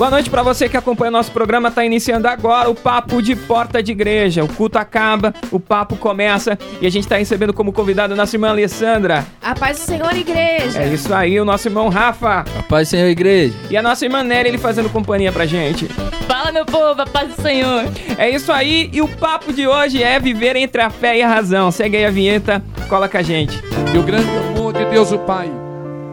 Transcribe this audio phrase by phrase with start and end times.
[0.00, 1.70] Boa noite para você que acompanha o nosso programa.
[1.70, 4.42] Tá iniciando agora o Papo de Porta de Igreja.
[4.42, 8.34] O culto acaba, o papo começa e a gente tá recebendo como convidado a nossa
[8.34, 9.26] irmã Alessandra.
[9.42, 10.80] A paz do Senhor, igreja.
[10.80, 12.46] É isso aí, o nosso irmão Rafa.
[12.58, 13.54] A paz do Senhor, igreja.
[13.68, 15.84] E a nossa irmã Nery, ele fazendo companhia pra gente.
[16.26, 17.84] Fala, meu povo, a paz do Senhor.
[18.16, 21.28] É isso aí, e o papo de hoje é viver entre a fé e a
[21.28, 21.70] razão.
[21.70, 23.62] Segue aí a vinheta, cola com a gente.
[23.94, 25.52] E o grande amor de Deus o Pai,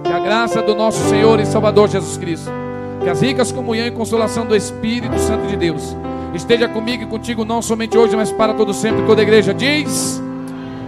[0.05, 2.51] e a graça do nosso Senhor e Salvador Jesus Cristo,
[3.04, 5.96] que as ricas comunhão e consolação do Espírito Santo de Deus
[6.33, 9.05] esteja comigo e contigo não somente hoje, mas para todo sempre.
[9.05, 10.21] Toda a igreja diz: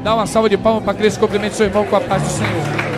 [0.04, 2.88] dá uma salva de palmas para Cristo, cumprimente seu irmão com a paz do Senhor.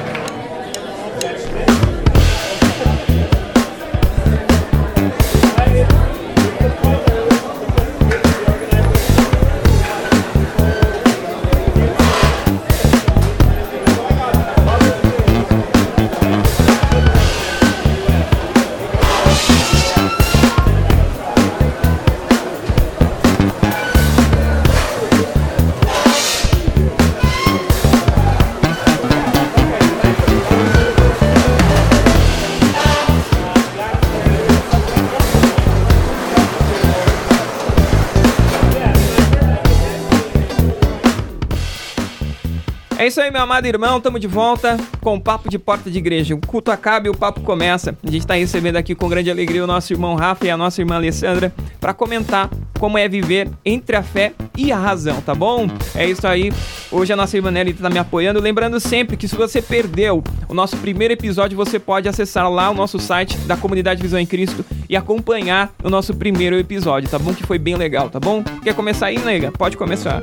[43.01, 43.99] É isso aí, meu amado irmão.
[43.99, 46.35] Tamo de volta com o Papo de Porta de Igreja.
[46.35, 47.97] O culto acaba e o papo começa.
[48.05, 50.79] A gente tá recebendo aqui com grande alegria o nosso irmão Rafa e a nossa
[50.83, 52.47] irmã Alessandra para comentar
[52.79, 55.67] como é viver entre a fé e a razão, tá bom?
[55.95, 56.53] É isso aí.
[56.91, 58.39] Hoje a nossa irmã Nelly tá me apoiando.
[58.39, 62.75] Lembrando sempre que se você perdeu o nosso primeiro episódio, você pode acessar lá o
[62.75, 67.33] nosso site da Comunidade Visão em Cristo e acompanhar o nosso primeiro episódio, tá bom?
[67.33, 68.43] Que foi bem legal, tá bom?
[68.63, 69.51] Quer começar aí, nega?
[69.51, 70.21] Pode começar.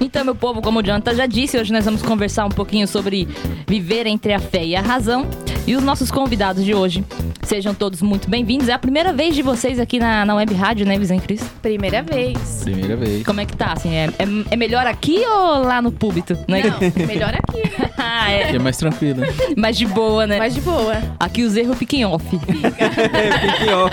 [0.00, 3.26] Então, meu povo, como o Jonathan já disse, hoje nós vamos conversar um pouquinho sobre
[3.66, 5.26] viver entre a fé e a razão.
[5.66, 7.04] E os nossos convidados de hoje,
[7.42, 8.68] sejam todos muito bem-vindos.
[8.68, 11.50] É a primeira vez de vocês aqui na, na Web Rádio, né, em Cristo?
[11.60, 12.60] Primeira vez.
[12.62, 13.24] Primeira vez.
[13.24, 13.92] Como é que tá, assim?
[13.92, 16.38] É, é, é melhor aqui ou lá no púlpito?
[16.46, 16.62] Né?
[16.62, 17.90] Não, melhor aqui, né?
[17.98, 18.56] ah, Que é.
[18.56, 19.20] é mais tranquilo.
[19.22, 19.28] né?
[19.56, 20.38] Mais de boa, né?
[20.38, 21.02] Mais de boa.
[21.18, 22.24] Aqui os erros fiquem off.
[22.28, 22.52] Fique,
[23.74, 23.90] ó.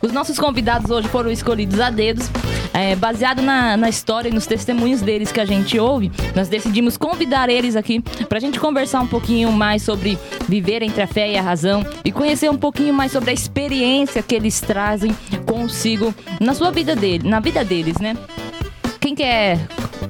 [0.00, 2.30] Os nossos convidados hoje foram escolhidos a dedos.
[2.74, 6.96] É, baseado na, na história e nos testemunhos deles que a gente ouve, nós decidimos
[6.96, 10.18] convidar eles aqui pra gente conversar um pouquinho mais sobre
[10.48, 14.22] viver entre a fé e a razão e conhecer um pouquinho mais sobre a experiência
[14.24, 18.16] que eles trazem consigo na sua vida dele, na vida deles, né?
[19.00, 19.58] Quem quer.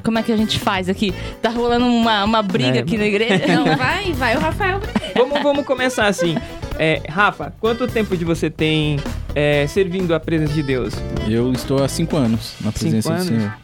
[0.02, 1.12] Como é que a gente faz aqui?
[1.42, 2.80] Tá rolando uma, uma briga É.
[2.80, 3.46] aqui na igreja?
[3.52, 4.80] Não, vai, vai o Rafael.
[5.14, 6.36] Vamos, vamos começar assim.
[6.78, 8.98] É, Rafa, quanto tempo de você tem
[9.34, 10.94] é, servindo a presença de Deus?
[11.28, 13.28] Eu estou há cinco anos na presença anos?
[13.28, 13.54] do Senhor.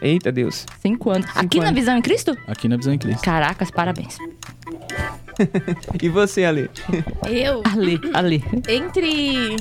[0.00, 0.66] Eita Deus.
[0.80, 1.26] Cinco anos.
[1.34, 1.80] aqui na anos.
[1.80, 2.36] Visão em Cristo?
[2.46, 3.22] Aqui na Visão em Cristo.
[3.22, 4.18] Caracas, parabéns.
[6.02, 6.70] E você, Ale?
[7.28, 8.42] Eu, Ali, ali.
[8.68, 9.56] entre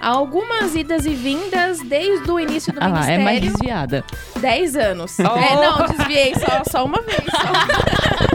[0.00, 4.04] algumas idas e vindas, desde o início do Ah lá, é mais ministério, desviada.
[4.40, 5.16] 10 anos.
[5.20, 5.38] Oh.
[5.38, 7.22] É, não, desviei só, só uma vez.
[7.30, 8.26] Só.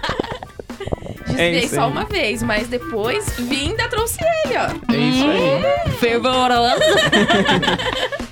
[1.35, 1.91] desviei isso só aí.
[1.91, 4.93] uma vez, mas depois, vinda, trouxe ele, ó.
[4.93, 5.91] É isso aí.
[5.93, 6.83] Fervorosa.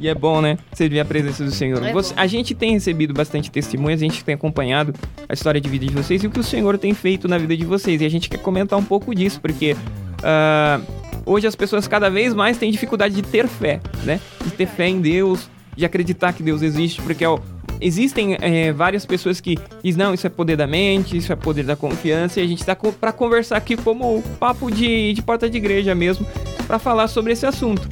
[0.00, 0.58] E é bom, né?
[0.74, 1.82] Servir a presença do Senhor.
[1.82, 4.92] É Você- a gente tem recebido bastante testemunhas, a gente tem acompanhado
[5.26, 7.56] a história de vida de vocês e o que o Senhor tem feito na vida
[7.56, 8.02] de vocês.
[8.02, 9.74] E a gente quer comentar um pouco disso, porque
[10.22, 10.78] ah,
[11.24, 14.20] hoje as pessoas cada vez mais têm dificuldade de ter fé, né?
[14.44, 17.38] De ter fé em Deus, de acreditar que Deus existe, porque ó,
[17.80, 21.64] existem eh, várias pessoas que dizem, não, isso é poder da mente, isso é poder
[21.64, 25.48] da confiança, e a gente tá co- pra conversar aqui como papo de, de porta
[25.48, 26.26] de igreja mesmo,
[26.66, 27.88] pra falar sobre esse assunto.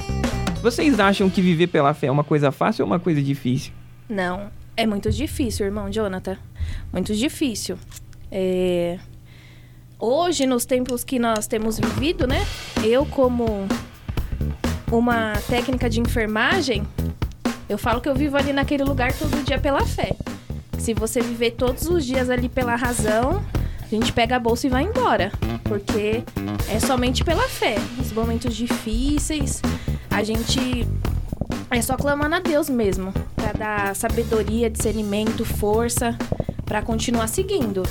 [0.61, 3.71] Vocês acham que viver pela fé é uma coisa fácil ou uma coisa difícil?
[4.09, 6.37] Não, é muito difícil, irmão Jonathan.
[6.91, 7.77] Muito difícil.
[8.31, 8.97] É,
[9.99, 12.45] Hoje, nos tempos que nós temos vivido, né?
[12.83, 13.65] Eu, como
[14.91, 16.83] uma técnica de enfermagem,
[17.73, 20.15] eu falo que eu vivo ali naquele lugar todo dia pela fé.
[20.77, 23.43] Se você viver todos os dias ali pela razão,
[23.81, 25.31] a gente pega a bolsa e vai embora.
[25.63, 26.23] Porque
[26.69, 27.77] é somente pela fé.
[27.97, 29.59] Nos momentos difíceis,
[30.11, 30.87] a gente
[31.71, 36.15] é só clamando a Deus mesmo, Pra dar sabedoria, discernimento, força
[36.65, 37.81] pra continuar seguindo.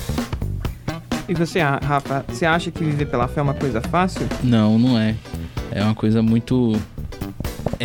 [1.27, 4.25] E você, Rafa, você acha que viver pela fé é uma coisa fácil?
[4.41, 5.13] Não, não é.
[5.71, 6.73] É uma coisa muito.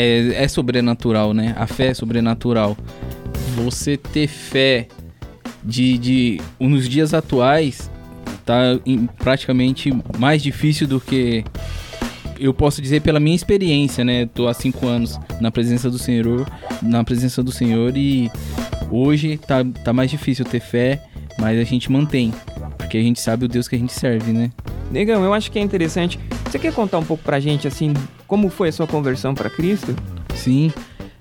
[0.01, 1.55] É, é sobrenatural, né?
[1.59, 2.77] A fé é sobrenatural.
[3.57, 4.87] Você ter fé
[5.65, 6.41] de, de.
[6.61, 7.91] Nos dias atuais
[8.47, 11.45] tá em- praticamente mais difícil do que.
[12.39, 14.27] Eu posso dizer pela minha experiência, né?
[14.27, 16.47] Tô há cinco anos na presença do Senhor,
[16.81, 18.31] na presença do Senhor e
[18.93, 21.03] hoje tá, tá mais difícil ter fé,
[21.41, 22.33] mas a gente mantém.
[22.89, 24.51] Porque a gente sabe o Deus que a gente serve, né?
[24.91, 26.19] Negão, eu acho que é interessante.
[26.47, 27.93] Você quer contar um pouco pra gente, assim,
[28.27, 29.95] como foi a sua conversão pra Cristo?
[30.35, 30.73] Sim.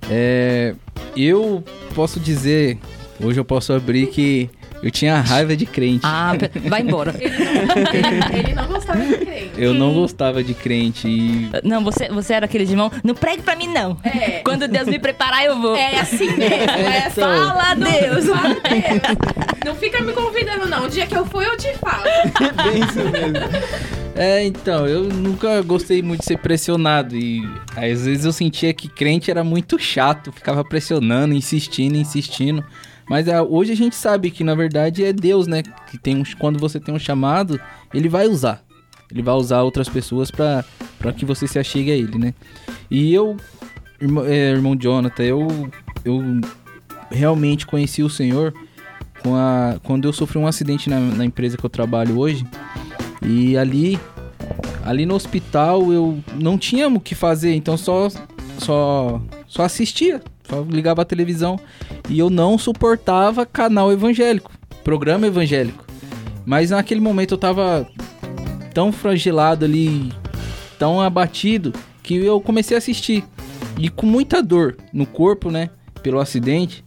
[0.10, 0.74] É,
[1.14, 1.62] eu
[1.94, 2.78] posso dizer,
[3.22, 4.50] hoje eu posso abrir que
[4.82, 6.00] eu tinha raiva de crente.
[6.06, 6.36] Ah,
[6.70, 7.14] vai embora.
[7.20, 9.52] Ele não, gostava de crente.
[9.58, 13.42] Eu não gostava de crente e Não, você, você era aquele de irmão, não pregue
[13.42, 13.98] pra mim não.
[14.06, 14.40] É.
[14.42, 15.76] Quando Deus me preparar, eu vou.
[15.76, 16.72] É assim mesmo.
[16.72, 17.48] É Então.
[17.48, 18.26] fala Deus.
[18.26, 19.48] Fala Deus.
[19.88, 20.84] Fica me convidando, não.
[20.84, 22.04] O dia que eu for, eu te falo.
[22.62, 23.38] Bem isso mesmo.
[24.16, 27.42] É, então, eu nunca gostei muito de ser pressionado e
[27.74, 32.66] às vezes eu sentia que crente era muito chato, ficava pressionando, insistindo, insistindo.
[33.10, 35.64] Mas ah, hoje a gente sabe que na verdade é Deus, né?
[35.90, 37.58] Que tem um, quando você tem um chamado,
[37.94, 38.62] ele vai usar.
[39.10, 40.66] Ele vai usar outras pessoas pra
[41.16, 42.34] que você se achegue a ele, né?
[42.92, 43.38] E eu,
[44.02, 45.70] irmão, é, irmão Jonathan, eu,
[46.04, 46.42] eu
[47.10, 48.54] realmente conheci o Senhor
[49.28, 52.46] com a, quando eu sofri um acidente na, na empresa que eu trabalho hoje.
[53.22, 54.00] E ali,
[54.86, 58.08] ali no hospital eu não tinha o que fazer, então só,
[58.60, 61.60] só, só assistia, só ligava a televisão
[62.10, 64.52] e eu não suportava canal evangélico,
[64.84, 65.86] programa evangélico.
[66.46, 67.86] Mas naquele momento eu tava
[68.74, 70.14] tão fragilado ali,
[70.80, 73.26] tão abatido que eu comecei a assistir
[73.78, 75.70] e com muita dor no corpo, né,
[76.02, 76.86] pelo acidente.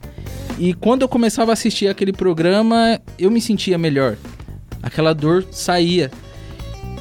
[0.61, 4.19] E quando eu começava a assistir aquele programa, eu me sentia melhor.
[4.83, 6.11] Aquela dor saía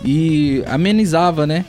[0.02, 1.66] e amenizava, né?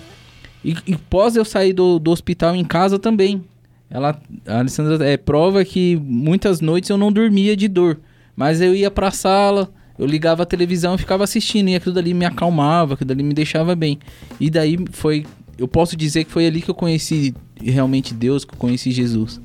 [0.65, 3.43] E, e pós eu sair do, do hospital em casa também.
[3.91, 7.99] Ela, a Alessandra é prova que muitas noites eu não dormia de dor,
[8.37, 12.15] mas eu ia pra sala, eu ligava a televisão e ficava assistindo e aquilo dali
[12.15, 13.99] me acalmava, aquilo dali me deixava bem.
[14.39, 15.27] E daí foi,
[15.59, 19.41] eu posso dizer que foi ali que eu conheci realmente Deus, que eu conheci Jesus.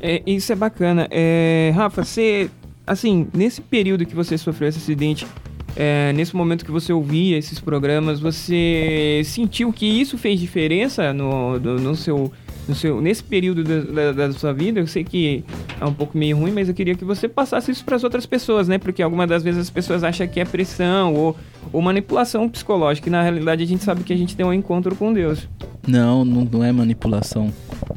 [0.00, 1.06] É, isso é bacana.
[1.10, 2.50] É, Rafa, você,
[2.86, 5.26] assim, nesse período que você sofreu esse acidente,
[5.74, 11.58] é, nesse momento que você ouvia esses programas, você sentiu que isso fez diferença no,
[11.58, 12.32] do- no seu,
[12.68, 14.80] no seu, nesse período da, da- da sua vida?
[14.80, 15.44] Eu sei que
[15.80, 18.24] é um pouco meio ruim, mas eu queria que você passasse isso para as outras
[18.24, 18.78] pessoas, né?
[18.78, 21.36] Porque algumas das vezes as pessoas acham que é pressão ou,
[21.72, 24.94] ou manipulação psicológica, e na realidade a gente sabe que a gente tem um encontro
[24.96, 25.46] com Deus.
[25.86, 27.52] Não, não, não é manipulação.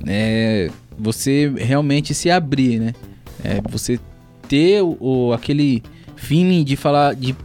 [0.06, 0.70] É
[1.00, 2.94] você realmente se abrir, né?
[3.44, 4.00] É você
[4.48, 5.82] ter o, o- aquele
[6.16, 7.36] feeling de falar, de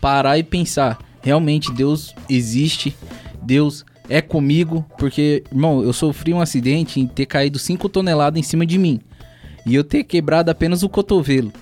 [0.00, 0.98] parar e pensar.
[1.22, 2.96] Realmente Deus existe,
[3.42, 8.42] Deus é comigo, porque, irmão, eu sofri um acidente em ter caído 5 toneladas em
[8.42, 9.00] cima de mim.
[9.66, 11.52] E eu ter quebrado apenas o cotovelo.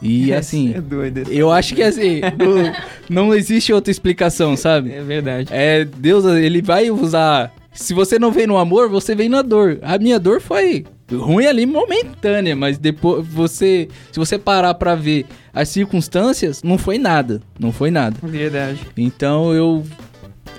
[0.00, 1.22] E assim, é doido.
[1.30, 4.92] eu acho que assim, não, não existe outra explicação, sabe?
[4.92, 5.48] É verdade.
[5.52, 7.52] É, Deus, ele vai usar.
[7.72, 9.78] Se você não vem no amor, você vem na dor.
[9.82, 15.26] A minha dor foi ruim ali momentânea, mas depois você, se você parar pra ver
[15.52, 18.16] as circunstâncias, não foi nada, não foi nada.
[18.22, 18.80] Verdade.
[18.96, 19.84] Então eu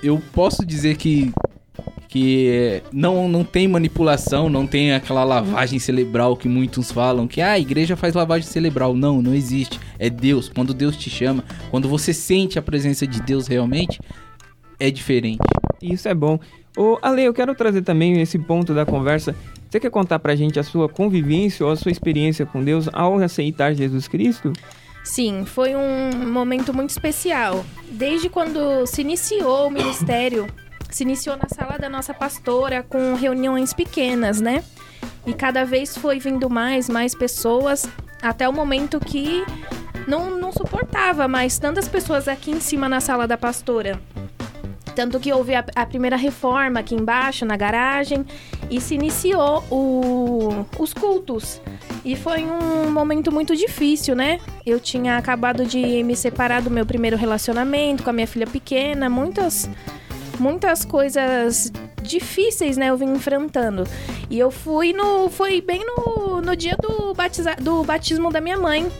[0.01, 1.31] eu posso dizer que
[2.07, 7.41] que é, não não tem manipulação, não tem aquela lavagem cerebral que muitos falam que
[7.41, 8.95] ah, a igreja faz lavagem cerebral.
[8.95, 9.79] Não, não existe.
[9.97, 10.49] É Deus.
[10.49, 13.99] Quando Deus te chama, quando você sente a presença de Deus realmente,
[14.79, 15.39] é diferente.
[15.81, 16.39] Isso é bom.
[16.75, 19.35] Ô, Ale, eu quero trazer também esse ponto da conversa.
[19.69, 23.19] Você quer contar pra gente a sua convivência ou a sua experiência com Deus ao
[23.19, 24.53] aceitar Jesus Cristo?
[25.03, 27.65] Sim, foi um momento muito especial.
[27.91, 30.47] Desde quando se iniciou o ministério,
[30.89, 34.63] se iniciou na sala da nossa pastora com reuniões pequenas, né?
[35.25, 37.87] E cada vez foi vindo mais, mais pessoas,
[38.21, 39.43] até o momento que
[40.07, 43.99] não, não suportava mais tantas pessoas aqui em cima na sala da pastora.
[44.95, 48.25] Tanto que houve a, a primeira reforma aqui embaixo, na garagem,
[48.69, 51.59] e se iniciou o- os cultos.
[52.05, 54.39] E foi um momento muito difícil, né?
[54.65, 59.09] Eu tinha acabado de me separar do meu primeiro relacionamento com a minha filha pequena,
[59.09, 59.69] muitas
[60.39, 61.71] muitas coisas
[62.01, 62.87] difíceis, né?
[62.89, 63.85] Eu vim enfrentando.
[64.29, 68.57] E eu fui no foi bem no, no dia do, batiza, do batismo da minha
[68.57, 68.91] mãe.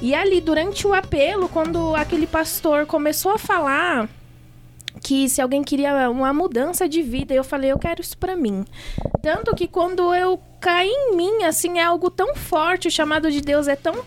[0.00, 4.08] E ali durante o apelo, quando aquele pastor começou a falar
[5.08, 8.62] que se alguém queria uma mudança de vida, eu falei, eu quero isso pra mim.
[9.22, 13.40] Tanto que quando eu caí em mim, assim, é algo tão forte, o chamado de
[13.40, 14.04] Deus é tão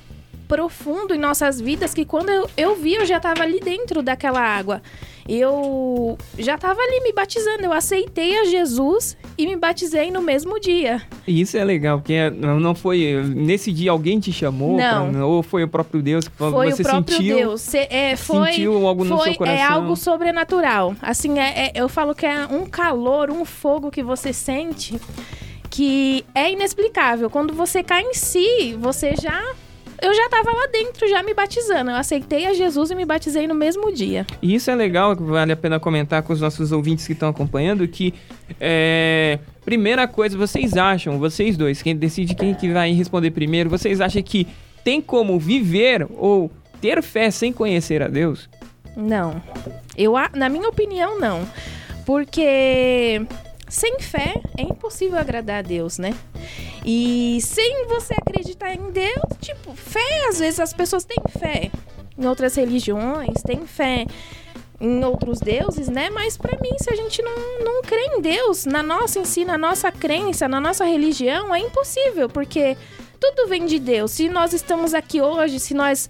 [0.47, 4.41] profundo em nossas vidas que quando eu, eu vi, eu já tava ali dentro daquela
[4.41, 4.79] água.
[5.27, 10.59] Eu já tava ali me batizando, eu aceitei a Jesus e me batizei no mesmo
[10.59, 11.01] dia.
[11.27, 13.21] Isso é legal, porque é- não foi.
[13.35, 14.77] Nesse dia alguém te chamou?
[14.77, 15.11] Não.
[15.11, 17.35] pra- ou foi o próprio Deus que Foi você o próprio sentiu?
[17.37, 17.61] Deus.
[17.61, 19.59] Cê- é, foi, sentiu algo no foi, seu coração?
[19.59, 20.95] É algo sobrenatural.
[21.01, 24.99] Assim, é, é- eu falo que é um calor, um fogo que você sente
[25.69, 27.29] que é inexplicável.
[27.29, 29.41] Quando você cai em si, você já
[30.01, 31.91] eu já tava lá dentro, já me batizando.
[31.91, 34.25] Eu aceitei a Jesus e me batizei no mesmo dia.
[34.41, 37.87] E isso é legal, vale a pena comentar com os nossos ouvintes que estão acompanhando,
[37.87, 38.13] que
[38.59, 44.01] é, primeira coisa, vocês acham, vocês dois, quem decide quem que vai responder primeiro, vocês
[44.01, 44.47] acham que
[44.83, 48.49] tem como viver ou ter fé sem conhecer a Deus?
[48.97, 49.41] Não.
[49.95, 51.47] Eu, na minha opinião, não.
[52.05, 53.21] Porque
[53.71, 56.13] sem fé é impossível agradar a Deus, né?
[56.85, 61.71] E sem você acreditar em Deus, tipo, fé, às vezes as pessoas têm fé
[62.17, 64.05] em outras religiões, têm fé
[64.77, 66.09] em outros deuses, né?
[66.09, 69.45] Mas pra mim, se a gente não, não crê em Deus, na nossa em si,
[69.45, 72.75] na nossa crença, na nossa religião, é impossível, porque
[73.21, 74.11] tudo vem de Deus.
[74.11, 76.09] Se nós estamos aqui hoje, se nós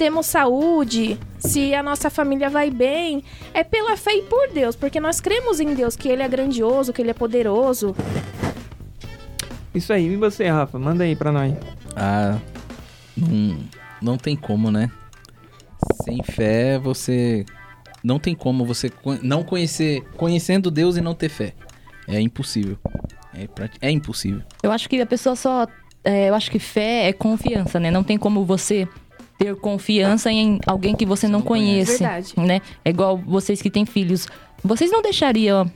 [0.00, 4.98] temos saúde, se a nossa família vai bem, é pela fé e por Deus, porque
[4.98, 7.94] nós cremos em Deus, que Ele é grandioso, que Ele é poderoso.
[9.74, 10.78] Isso aí, e você, Rafa?
[10.78, 11.52] Manda aí pra nós.
[11.94, 12.38] Ah,
[13.14, 13.58] não,
[14.00, 14.90] não tem como, né?
[16.02, 17.44] Sem fé, você.
[18.02, 18.90] Não tem como você
[19.22, 20.02] não conhecer.
[20.16, 21.52] Conhecendo Deus e não ter fé.
[22.08, 22.78] É impossível.
[23.34, 23.46] É,
[23.82, 24.40] é impossível.
[24.62, 25.66] Eu acho que a pessoa só.
[26.02, 27.90] é, eu acho que fé é confiança, né?
[27.90, 28.88] Não tem como você
[29.40, 31.98] ter confiança em alguém que você não não conhece.
[31.98, 32.34] Verdade.
[32.36, 32.60] Né?
[32.84, 34.28] É igual vocês que têm filhos.
[34.62, 35.70] Vocês não deixariam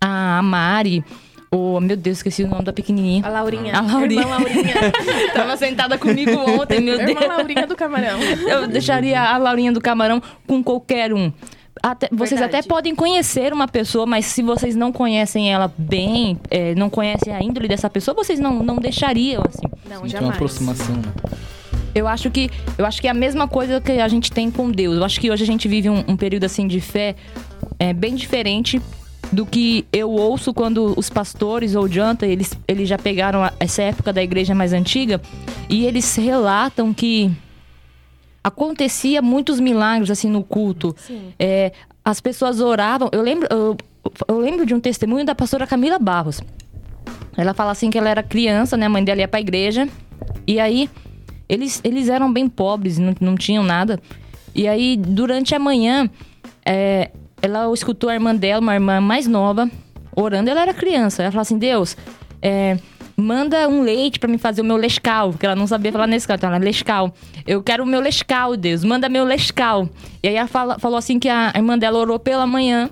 [0.00, 1.04] a Mari,
[1.50, 3.26] ou, meu Deus, esqueci o nome da pequenininha.
[3.26, 3.76] A Laurinha.
[3.76, 4.22] A Laurinha.
[4.22, 4.74] Irmã Laurinha.
[5.34, 7.10] Tava sentada comigo ontem, meu Deus.
[7.10, 8.18] Irmã Laurinha do Camarão.
[8.20, 11.30] Eu deixaria a Laurinha do Camarão com qualquer um.
[11.82, 16.74] Até- vocês até podem conhecer uma pessoa, mas se vocês não conhecem ela bem, é,
[16.74, 19.66] não conhecem a índole dessa pessoa, vocês não, não deixariam, assim.
[19.66, 20.34] Não, Não tem uma jamais.
[20.34, 21.12] aproximação, né?
[21.98, 24.70] Eu acho que eu acho que é a mesma coisa que a gente tem com
[24.70, 24.96] Deus.
[24.96, 27.14] Eu acho que hoje a gente vive um, um período assim de fé
[27.78, 28.80] é, bem diferente
[29.32, 33.82] do que eu ouço quando os pastores ou janta eles, eles já pegaram a- essa
[33.82, 35.20] época da igreja mais antiga
[35.68, 37.30] e eles relatam que
[38.42, 40.94] acontecia muitos milagres assim no culto.
[41.38, 41.72] É,
[42.04, 43.08] as pessoas oravam.
[43.12, 43.76] Eu lembro, eu,
[44.26, 46.40] eu lembro de um testemunho da pastora Camila Barros.
[47.36, 48.86] Ela fala assim que ela era criança, né?
[48.86, 49.86] A mãe dela ia pra igreja.
[50.46, 50.88] E aí,
[51.48, 54.00] eles, eles eram bem pobres, não, não tinham nada.
[54.54, 56.08] E aí, durante a manhã,
[56.64, 59.70] é, ela escutou a irmã dela, uma irmã mais nova,
[60.14, 60.50] orando.
[60.50, 61.22] Ela era criança.
[61.22, 61.96] Ela falou assim: Deus,
[62.42, 62.76] é,
[63.16, 65.30] manda um leite pra me fazer o meu lescal.
[65.30, 67.14] Porque ela não sabia falar nesse então ela lescal.
[67.46, 69.88] Eu quero o meu lescal, Deus, manda meu lescal.
[70.22, 72.90] E aí ela fala- falou assim que a irmã dela orou pela manhã.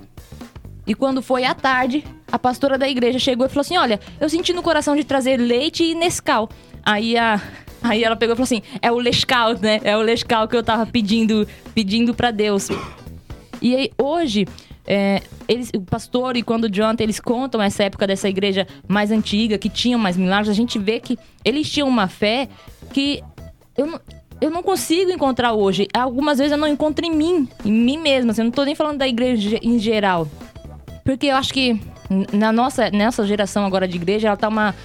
[0.85, 4.29] E quando foi à tarde, a pastora da igreja chegou e falou assim: Olha, eu
[4.29, 6.49] senti no coração de trazer leite e Nescau.
[6.85, 7.41] Aí a.
[7.81, 9.79] Aí ela pegou e falou assim: É o Lescal, né?
[9.83, 12.69] É o Lescal que eu tava pedindo, pedindo para Deus.
[13.61, 14.45] E aí, hoje,
[14.85, 19.11] é, eles, o pastor e quando o Jonathan, eles contam essa época dessa igreja mais
[19.11, 22.47] antiga, que tinham mais milagres, a gente vê que eles tinham uma fé
[22.93, 23.23] que
[23.75, 23.99] eu não,
[24.39, 25.87] eu não consigo encontrar hoje.
[25.93, 28.31] Algumas vezes eu não encontro em mim, em mim mesma.
[28.31, 30.27] Assim, eu não tô nem falando da igreja em geral.
[31.03, 31.79] Porque eu acho que
[32.31, 34.75] na nossa, nessa geração agora de igreja, ela tá uma.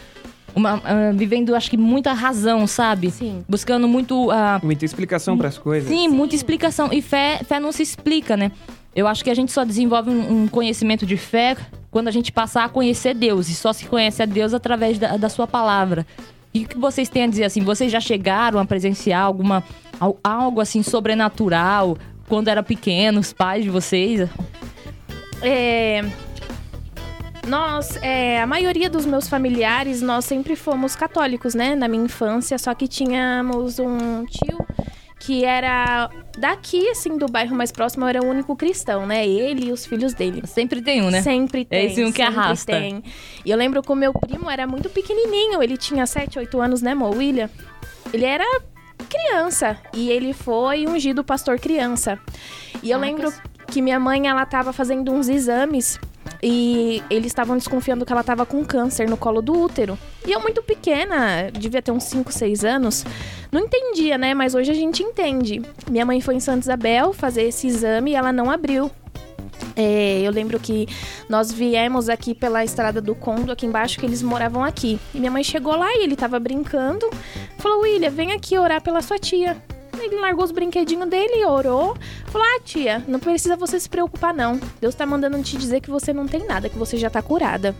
[0.54, 3.10] Uma ah, vivendo, acho que, muita razão, sabe?
[3.10, 3.44] Sim.
[3.48, 4.30] Buscando muito.
[4.30, 5.88] ah, Muita explicação pras coisas.
[5.88, 6.88] Sim, muita explicação.
[6.92, 8.50] E fé, fé não se explica, né?
[8.94, 11.56] Eu acho que a gente só desenvolve um, um conhecimento de fé
[11.90, 13.48] quando a gente passar a conhecer Deus.
[13.48, 16.06] E só se conhece a Deus através da, da sua palavra.
[16.52, 17.62] E o que vocês têm a dizer assim?
[17.62, 19.64] Vocês já chegaram a presenciar alguma
[19.98, 21.96] al- algo assim sobrenatural
[22.28, 24.28] quando era pequeno, os pais de vocês?
[25.40, 26.04] É,
[27.46, 31.74] Nós, é, a maioria dos meus familiares, nós sempre fomos católicos, né?
[31.74, 34.58] Na minha infância, só que tínhamos um tio
[35.18, 39.26] que era daqui, assim, do bairro mais próximo, era o único cristão, né?
[39.26, 40.44] Ele e os filhos dele.
[40.46, 41.22] Sempre tem um, né?
[41.22, 41.78] Sempre tem.
[41.78, 42.72] É esse um que arrasta.
[42.72, 43.04] Tem.
[43.44, 46.82] E eu lembro que o meu primo era muito pequenininho, ele tinha 7, 8 anos,
[46.82, 47.08] né, Mo?
[47.10, 47.48] William?
[48.12, 48.44] Ele era
[49.08, 52.18] criança e ele foi ungido pastor criança.
[52.82, 53.24] E eu Caracas.
[53.24, 56.00] lembro que minha mãe, ela tava fazendo uns exames
[56.42, 59.96] e eles estavam desconfiando que ela tava com câncer no colo do útero.
[60.26, 63.04] E eu muito pequena, devia ter uns 5, 6 anos,
[63.50, 64.34] não entendia, né?
[64.34, 65.62] Mas hoje a gente entende.
[65.88, 68.90] Minha mãe foi em Santa Isabel fazer esse exame e ela não abriu.
[69.76, 70.86] É, eu lembro que
[71.28, 74.98] nós viemos aqui pela estrada do Condo, aqui embaixo, que eles moravam aqui.
[75.14, 77.08] E minha mãe chegou lá e ele tava brincando.
[77.58, 79.62] Falou, William, vem aqui orar pela sua tia.
[80.00, 81.96] Ele largou os brinquedinhos dele, orou.
[82.26, 84.60] Falou, ah, tia, não precisa você se preocupar, não.
[84.80, 87.74] Deus tá mandando te dizer que você não tem nada, que você já tá curada.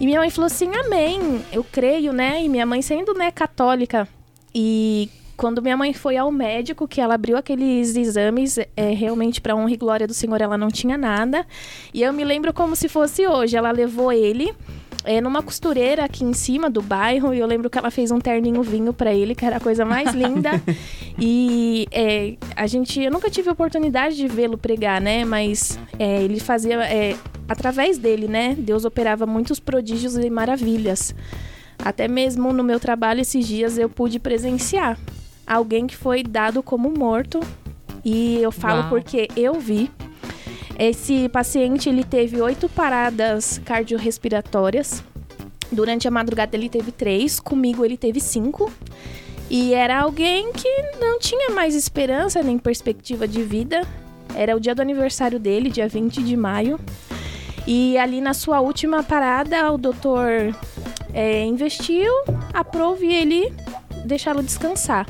[0.00, 2.42] E minha mãe falou assim, amém, eu creio, né?
[2.42, 4.08] E minha mãe sendo, né, católica.
[4.54, 9.54] E quando minha mãe foi ao médico, que ela abriu aqueles exames, é, realmente, para
[9.54, 11.46] honra e glória do Senhor, ela não tinha nada.
[11.92, 13.56] E eu me lembro como se fosse hoje.
[13.56, 14.54] Ela levou ele
[15.04, 17.32] é, numa costureira aqui em cima do bairro.
[17.34, 19.84] E eu lembro que ela fez um terninho vinho para ele, que era a coisa
[19.84, 20.50] mais linda.
[21.18, 25.24] e é, a gente, eu nunca tive a oportunidade de vê-lo pregar, né?
[25.24, 27.16] Mas é, ele fazia, é,
[27.48, 28.56] através dele, né?
[28.58, 31.14] Deus operava muitos prodígios e maravilhas.
[31.78, 34.98] Até mesmo no meu trabalho esses dias eu pude presenciar
[35.46, 37.40] alguém que foi dado como morto.
[38.04, 38.90] E eu falo Uau.
[38.90, 39.90] porque eu vi.
[40.78, 45.02] Esse paciente ele teve oito paradas cardiorrespiratórias.
[45.70, 48.72] Durante a madrugada ele teve três, comigo ele teve cinco.
[49.50, 50.68] E era alguém que
[51.00, 53.86] não tinha mais esperança nem perspectiva de vida.
[54.34, 56.78] Era o dia do aniversário dele, dia 20 de maio.
[57.66, 60.54] E ali na sua última parada, o doutor
[61.12, 62.12] é, investiu,
[62.52, 63.52] aprove ele
[64.04, 65.06] deixá-lo descansar.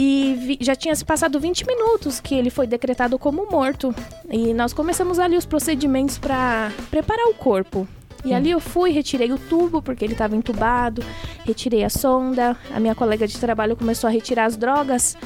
[0.00, 3.92] E vi- já tinha se passado 20 minutos que ele foi decretado como morto.
[4.30, 7.86] E nós começamos ali os procedimentos para preparar o corpo.
[8.24, 11.02] E ali eu fui, retirei o tubo, porque ele estava entubado,
[11.44, 12.56] retirei a sonda.
[12.72, 15.16] A minha colega de trabalho começou a retirar as drogas.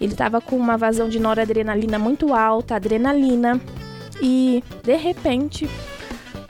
[0.00, 3.60] Ele estava com uma vazão de noradrenalina muito alta, adrenalina.
[4.22, 5.68] E, de repente,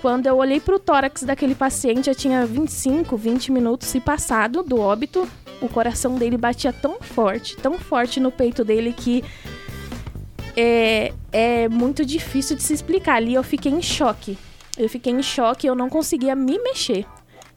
[0.02, 4.62] quando eu olhei para o tórax daquele paciente, já tinha 25, 20 minutos se passado
[4.62, 5.26] do óbito.
[5.60, 9.22] O coração dele batia tão forte, tão forte no peito dele que
[10.56, 13.16] é, é muito difícil de se explicar.
[13.16, 14.38] Ali eu fiquei em choque.
[14.78, 17.06] Eu fiquei em choque, eu não conseguia me mexer.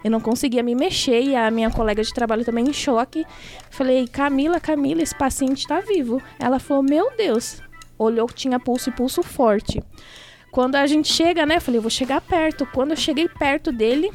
[0.04, 3.26] Eu não conseguia me mexer e a minha colega de trabalho também em choque.
[3.70, 6.22] Falei, Camila, Camila, esse paciente tá vivo.
[6.38, 7.62] Ela falou, meu Deus.
[7.98, 9.82] Olhou que tinha pulso e pulso forte.
[10.52, 11.60] Quando a gente chega, né?
[11.60, 12.66] Falei, eu vou chegar perto.
[12.74, 14.12] Quando eu cheguei perto dele,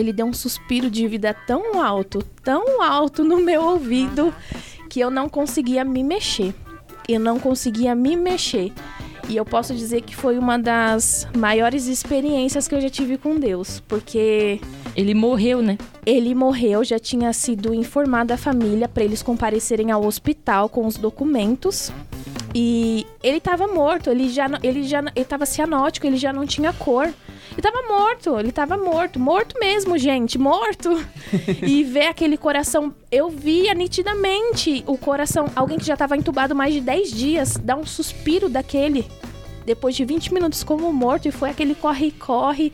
[0.00, 4.34] ele deu um suspiro de vida tão alto, tão alto no meu ouvido,
[4.88, 6.54] que eu não conseguia me mexer.
[7.08, 8.72] Eu não conseguia me mexer.
[9.28, 13.38] E eu posso dizer que foi uma das maiores experiências que eu já tive com
[13.38, 14.60] Deus, porque
[14.94, 15.78] Ele morreu, né?
[16.06, 20.96] ele morreu, já tinha sido informada a família para eles comparecerem ao hospital com os
[20.96, 21.90] documentos.
[22.54, 26.72] E ele estava morto, ele já ele já ele tava cianótico, ele já não tinha
[26.72, 27.12] cor.
[27.52, 30.90] Ele tava morto, ele tava morto, morto mesmo, gente, morto.
[31.62, 36.74] e ver aquele coração, eu via nitidamente o coração, alguém que já tava entubado mais
[36.74, 39.06] de 10 dias, dar um suspiro daquele
[39.64, 42.72] depois de 20 minutos como morto e foi aquele corre-corre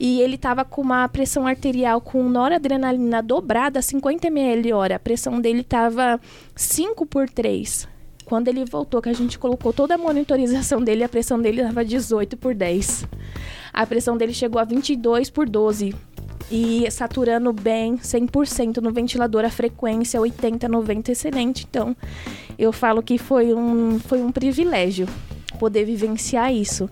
[0.00, 4.96] e ele tava com uma pressão arterial com noradrenalina dobrada, 50 ml hora.
[4.96, 6.18] A pressão dele tava
[6.56, 7.86] 5 por 3.
[8.24, 11.84] Quando ele voltou, que a gente colocou toda a monitorização dele, a pressão dele tava
[11.84, 13.06] 18 por 10.
[13.72, 15.94] A pressão dele chegou a 22 por 12.
[16.50, 21.66] E saturando bem, 100% no ventilador, a frequência 80, 90, excelente.
[21.68, 21.96] Então,
[22.58, 25.06] eu falo que foi um, foi um privilégio
[25.60, 26.90] poder vivenciar isso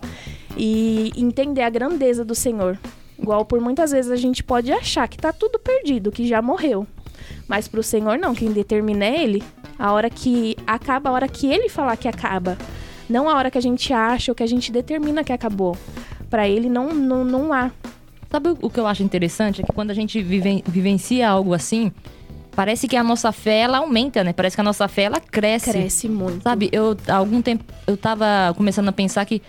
[0.57, 2.79] e entender a grandeza do Senhor.
[3.19, 6.87] Igual por muitas vezes a gente pode achar que tá tudo perdido, que já morreu.
[7.49, 9.43] Mas pro Senhor não, quem determina é ele.
[9.79, 12.57] A hora que acaba, a hora que ele falar que acaba.
[13.09, 15.77] Não a hora que a gente acha ou que a gente determina que acabou.
[16.31, 17.71] Pra ele não, não, não há.
[18.31, 19.63] Sabe o que eu acho interessante?
[19.63, 21.91] É que quando a gente viven- vivencia algo assim,
[22.55, 24.33] parece que a nossa fé, ela aumenta, né?
[24.35, 25.71] Parece que a nossa fé, ela cresce.
[25.71, 26.43] Cresce muito.
[26.43, 29.41] Sabe, eu há algum tempo eu tava começando a pensar que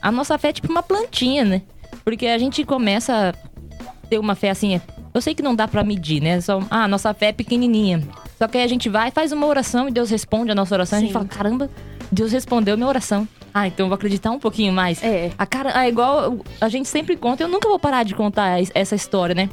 [0.00, 1.62] a nossa fé é tipo uma plantinha, né?
[2.04, 4.80] Porque a gente começa a ter uma fé assim, é-
[5.12, 6.40] eu sei que não dá pra medir, né?
[6.40, 8.00] Só, ah, a nossa fé é pequenininha.
[8.38, 10.98] Só que aí a gente vai, faz uma oração e Deus responde a nossa oração.
[10.98, 11.14] A gente Sim.
[11.14, 11.68] fala, caramba,
[12.12, 13.26] Deus respondeu minha oração.
[13.52, 15.02] Ah, então eu vou acreditar um pouquinho mais.
[15.02, 15.32] É.
[15.36, 18.70] A cara, é igual a gente sempre conta, eu nunca vou parar de contar es-
[18.74, 19.48] essa história, né?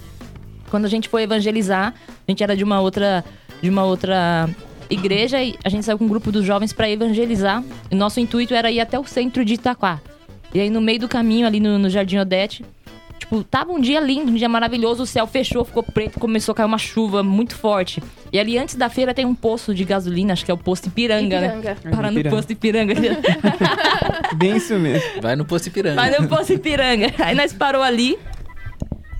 [0.69, 3.23] Quando a gente foi evangelizar, a gente era de uma outra
[3.61, 4.47] de uma outra
[4.89, 7.63] igreja e a gente saiu com um grupo dos jovens para evangelizar.
[7.89, 9.99] E nosso intuito era ir até o centro de Itaquá.
[10.53, 12.63] E aí no meio do caminho ali no, no Jardim Odete,
[13.17, 16.55] tipo, tava um dia lindo, um dia maravilhoso, o céu fechou, ficou preto, começou a
[16.55, 18.01] cair uma chuva muito forte.
[18.31, 20.87] E ali antes da feira tem um posto de gasolina, acho que é o posto
[20.87, 21.47] Ipiranga, né?
[21.57, 21.77] Ipiranga.
[21.95, 22.93] Para no posto Ipiranga.
[24.35, 25.21] Bem isso mesmo.
[25.21, 25.95] Vai no Poço Ipiranga.
[25.95, 27.13] Mas no Poço Ipiranga.
[27.19, 28.17] Aí nós parou ali,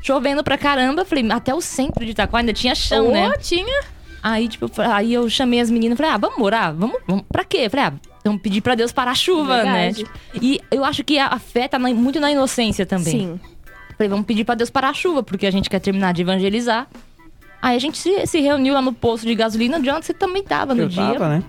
[0.01, 1.05] chovendo pra caramba.
[1.05, 3.31] Falei, até o centro de Itaquá ainda tinha chão, Ô, né?
[3.39, 3.83] tinha.
[4.21, 6.73] Aí, tipo, aí eu chamei as meninas falei, ah, vamos orar?
[6.75, 7.69] Vamos, vamos pra quê?
[7.69, 7.93] Falei, ah,
[8.25, 9.91] vamos pedir pra Deus parar a chuva, né?
[9.91, 10.03] Verdade.
[10.03, 13.19] Tipo, e eu acho que a, fé tá muito na inocência também.
[13.19, 13.39] Sim.
[13.97, 16.88] Falei, vamos pedir pra Deus parar a chuva, porque a gente quer terminar de evangelizar.
[17.62, 20.43] Aí a gente se, se reuniu lá no posto de gasolina, de onde você também
[20.43, 21.03] tava no Eu dia.
[21.13, 21.43] tava, né?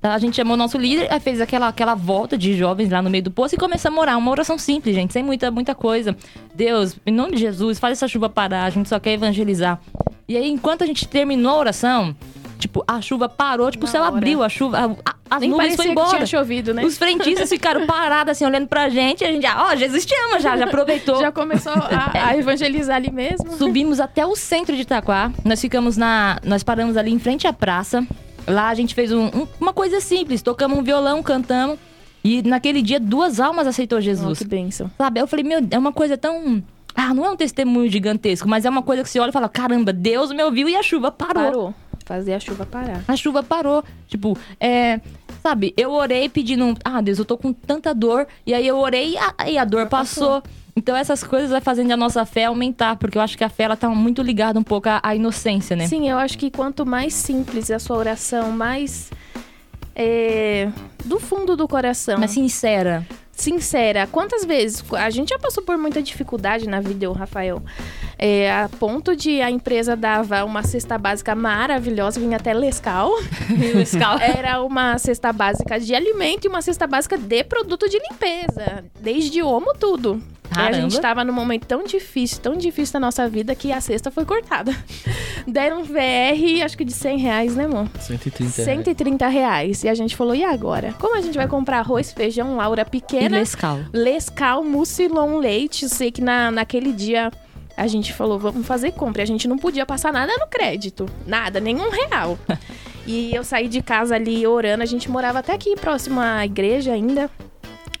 [0.00, 3.10] Tá, A gente chamou o nosso líder, fez aquela, aquela volta de jovens lá no
[3.10, 4.18] meio do poço e começamos a orar.
[4.18, 6.16] Uma oração simples, gente, sem muita, muita coisa.
[6.54, 9.80] Deus, em nome de Jesus, faz essa chuva parar, a gente só quer evangelizar.
[10.28, 12.14] E aí, enquanto a gente terminou a oração,
[12.58, 14.16] tipo, a chuva parou, tipo, Na o céu hora.
[14.16, 14.96] abriu, a chuva.
[15.04, 16.08] a- as Nem nuvens foi embora.
[16.10, 16.84] tinha chovido, né?
[16.84, 19.22] Os frentistas ficaram parados assim, olhando pra gente.
[19.22, 21.18] E a gente já, ó, Jesus te ama, já, já aproveitou.
[21.20, 23.56] Já começou a, a evangelizar ali mesmo.
[23.56, 25.32] Subimos até o centro de Itaquá.
[25.44, 26.38] Nós ficamos na.
[26.44, 28.06] Nós paramos ali em frente à praça.
[28.46, 30.42] Lá a gente fez um- um- uma coisa simples.
[30.42, 31.78] Tocamos um violão, cantamos.
[32.22, 34.38] E naquele dia, duas almas aceitou Oh, Jesus.
[34.38, 34.90] que bênção.
[34.98, 35.20] Sabe?
[35.20, 36.62] Eu falei, meu, é uma coisa tão.
[36.98, 39.48] Ah, não é um testemunho gigantesco, mas é uma coisa que você olha e fala:
[39.48, 41.34] caramba, Deus me ouviu e a chuva parou.
[41.44, 41.74] Parou.
[42.06, 43.02] Fazer a chuva parar.
[43.06, 43.82] A chuva parou.
[44.06, 45.00] Tipo, é.
[45.42, 46.76] Sabe, eu orei pedindo.
[46.84, 48.28] Ah, Deus, eu tô com tanta dor.
[48.46, 50.40] E aí eu orei e a, e a dor passou.
[50.76, 53.64] Então essas coisas vai fazendo a nossa fé aumentar, porque eu acho que a fé
[53.64, 55.88] ela tá muito ligada um pouco à, à inocência, né?
[55.88, 59.10] Sim, eu acho que quanto mais simples a sua oração, mais
[59.94, 60.68] é,
[61.04, 63.06] do fundo do coração, Mas sincera.
[63.36, 64.06] Sincera.
[64.06, 67.62] Quantas vezes a gente já passou por muita dificuldade na vida, ô Rafael,
[68.18, 73.12] é, a ponto de a empresa dava uma cesta básica maravilhosa, vinha até Lescal.
[74.20, 79.42] Era uma cesta básica de alimento e uma cesta básica de produto de limpeza, desde
[79.42, 80.20] homo tudo.
[80.50, 80.80] E a Caramba.
[80.80, 84.24] gente tava num momento tão difícil, tão difícil da nossa vida que a cesta foi
[84.24, 84.74] cortada.
[85.46, 87.88] Deram um VR, acho que de 100 reais, né, amor?
[88.00, 88.54] 130 reais.
[88.54, 89.84] 130 reais.
[89.84, 90.94] E a gente falou, e agora?
[90.98, 93.80] Como a gente vai comprar arroz, feijão, Laura E pequena, Lescal.
[93.92, 95.84] Lescal, mucilon, leite?
[95.84, 97.30] Eu sei que na, naquele dia
[97.76, 99.22] a gente falou, vamos fazer compra.
[99.22, 101.06] A gente não podia passar nada no crédito.
[101.26, 102.38] Nada, nenhum real.
[103.06, 104.82] e eu saí de casa ali orando.
[104.82, 107.30] A gente morava até aqui próximo à igreja ainda.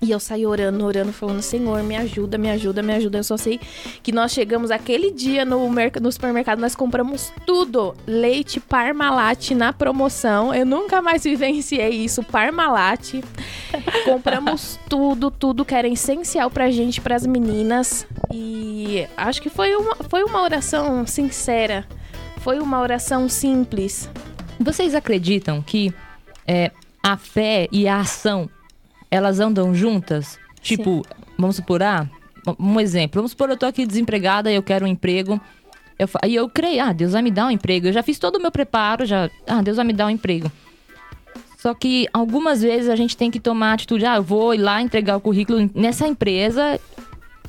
[0.06, 3.18] E eu saí orando, orando, falando, Senhor, me ajuda, me ajuda, me ajuda.
[3.18, 3.58] Eu só sei
[4.04, 7.92] que nós chegamos aquele dia no, no supermercado, nós compramos tudo.
[8.06, 10.54] Leite Parmalat na promoção.
[10.54, 13.14] Eu nunca mais vivenciei isso, Parmalat.
[14.06, 18.06] compramos tudo, tudo que era essencial pra gente, pras meninas.
[18.32, 21.84] E acho que foi uma, foi uma oração sincera.
[22.42, 24.08] Foi uma oração simples.
[24.60, 25.92] Vocês acreditam que
[26.46, 26.70] é,
[27.02, 28.48] a fé e a ação
[29.10, 30.38] elas andam juntas?
[30.60, 31.02] Tipo,
[31.38, 32.08] vamos supor, ah,
[32.58, 33.20] um exemplo.
[33.20, 35.40] Vamos supor, eu tô aqui desempregada e eu quero um emprego.
[35.98, 37.86] Eu, e eu creio, ah, Deus vai me dar um emprego.
[37.86, 39.30] Eu já fiz todo o meu preparo, já.
[39.46, 40.50] Ah, Deus vai me dar um emprego.
[41.56, 44.58] Só que algumas vezes a gente tem que tomar a atitude, ah, eu vou ir
[44.58, 46.78] lá entregar o currículo nessa empresa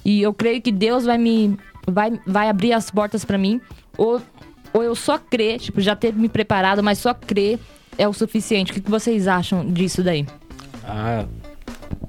[0.04, 3.62] e eu creio que Deus vai me vai, vai abrir as portas pra mim
[3.98, 4.22] ou
[4.74, 7.60] ou eu só crer, tipo, já ter me preparado, mas só crer
[7.98, 8.72] é o suficiente.
[8.72, 10.26] O que que vocês acham disso daí?
[10.84, 11.26] Ah,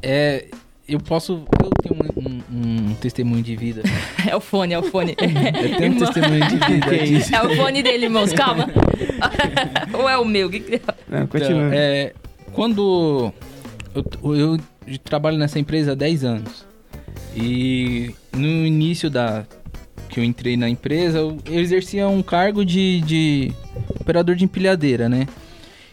[0.03, 0.47] é.
[0.89, 1.45] Eu posso.
[1.63, 3.83] Eu tenho um, um- um testemunho de vida.
[4.27, 5.11] É o fone, é o fone.
[5.19, 7.35] Eu tenho um testemunho de vida disso.
[7.35, 8.69] É o fone dele, irmãos, calma.
[9.93, 10.49] Ou é o meu?
[10.51, 11.51] Que que- Não, continua.
[11.67, 12.13] Então, é,
[12.53, 13.33] quando
[13.95, 14.05] eu,
[14.87, 16.67] eu trabalho nessa empresa há 10 anos
[17.37, 19.45] e no início da
[20.09, 23.53] que eu entrei na empresa, eu, eu exercia um cargo de, de
[24.01, 25.27] operador de empilhadeira, né?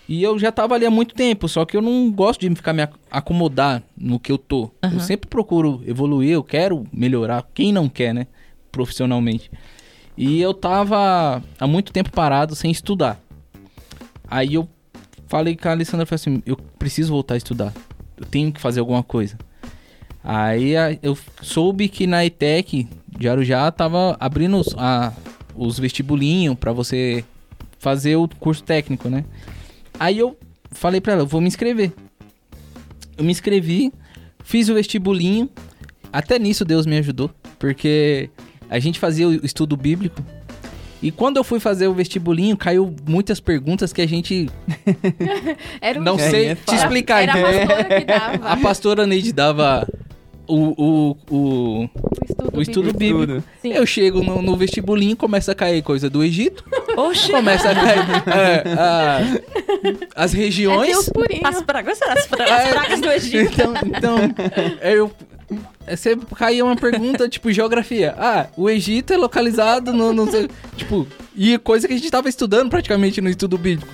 [0.08, 2.74] E eu já tava ali há muito tempo, só que eu não gosto de ficar
[2.74, 4.70] me ac- acomodar no que eu tô.
[4.82, 7.44] Eu sempre procuro evoluir, eu quero melhorar.
[7.54, 8.28] Quem não quer, né?
[8.72, 9.50] Profissionalmente.
[10.18, 13.20] E eu tava há muito tempo parado sem estudar.
[14.30, 14.70] Aí eu
[15.28, 17.74] falei com a Alessandra, falei assim, eu preciso voltar a estudar.
[18.18, 19.38] Eu tenho que fazer alguma coisa.
[20.24, 22.88] Aí eu soube que na ETEC
[23.18, 25.13] de Arujá tava abrindo os, a-
[25.56, 27.24] os vestibulinhos pra você
[27.80, 29.26] fazer o curso técnico, né?
[30.00, 30.38] Aí eu
[30.72, 31.92] falei pra ela, eu vou me inscrever.
[33.18, 33.92] Eu me inscrevi,
[34.44, 35.50] fiz o vestibulinho.
[36.12, 37.30] Até nisso Deus me ajudou,
[37.60, 38.30] porque
[38.70, 40.22] a gente fazia o estudo bíblico.
[41.02, 44.50] E quando eu fui fazer o vestibulinho, caiu muitas perguntas que a gente
[45.82, 46.82] Era o- não É, sei é te fácil.
[46.82, 47.22] explicar.
[47.22, 49.88] Era a pastora que dava A pastora Neide dava
[50.48, 51.90] o, o, o,
[52.54, 53.44] o estudo, bíblico.
[53.64, 56.64] Eu chego no, no vestibulinho, começa a cair coisa do Egito,
[56.98, 57.32] Oxi!
[57.32, 59.20] começa a cair é, a-
[60.16, 60.92] as É regiões.
[60.92, 61.42] Deus purinho.
[61.46, 63.54] As pragas, as pragas, as pragas do Egito.
[63.54, 64.18] Então, então
[64.82, 65.12] eu,
[65.88, 68.16] você caía uma pergunta, tipo, geografia.
[68.18, 70.28] Ah, o Egito é localizado no, no
[70.76, 73.92] tipo, e coisa que a gente tava estudando praticamente no estudo bíblico.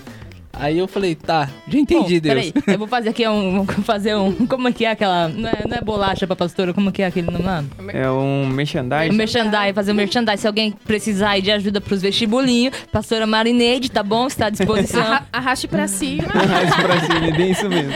[0.63, 2.51] Aí eu falei, tá, já entendi, Bom, Deus.
[2.51, 3.63] Peraí, eu vou fazer aqui um.
[3.63, 4.45] vou Fazer um.
[4.45, 5.27] Como é que é aquela.
[5.27, 7.63] Não é, não é bolacha pra pastora, como que é aquele nome lá?
[7.91, 9.15] É um O merchandising.
[9.15, 10.37] merchandise, fazer o merchandise.
[10.41, 14.27] Se alguém precisar aí de ajuda pros vestibulinhos, pastora Marineide, tá bom?
[14.27, 15.01] Está à disposição.
[15.01, 16.27] Arra- Arraste pra cima.
[16.31, 17.93] Mais pra cima, é bem isso mesmo.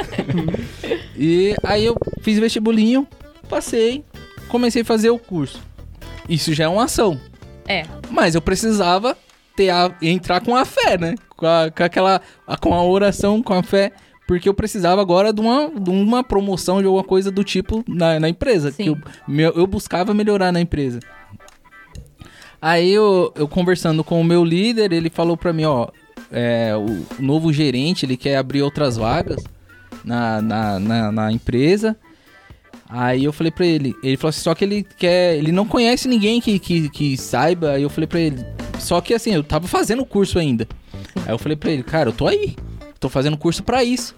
[1.15, 3.07] E aí eu fiz vestibulinho,
[3.47, 4.03] passei,
[4.47, 5.61] comecei a fazer o curso.
[6.27, 7.19] Isso já é uma ação.
[7.67, 7.83] É.
[8.09, 9.15] Mas eu precisava
[9.55, 11.13] ter a- entrar com a fé, né?
[11.35, 12.21] Com, a- com aquela.
[12.47, 13.91] a- com a oração, com a fé.
[14.27, 18.19] Porque eu precisava agora de uma, de uma promoção de alguma coisa do tipo na,
[18.19, 18.71] na empresa.
[18.71, 18.83] Sim.
[18.83, 20.99] Que eu, meu- eu buscava melhorar na empresa.
[22.61, 25.87] Aí eu, eu conversando com o meu líder, ele falou pra mim, ó,
[26.31, 29.43] é, o novo gerente, ele quer abrir outras vagas
[30.03, 31.95] na, na, na, na empresa.
[32.97, 36.07] Aí eu falei pra ele, ele falou assim, só que ele quer, ele não conhece
[36.07, 37.71] ninguém que, que, que saiba.
[37.71, 38.45] Aí eu falei pra ele,
[38.79, 40.65] só que assim, eu tava fazendo o curso ainda.
[41.25, 42.55] Aí eu falei pra ele, cara, eu tô aí,
[42.97, 44.15] tô fazendo curso pra isso.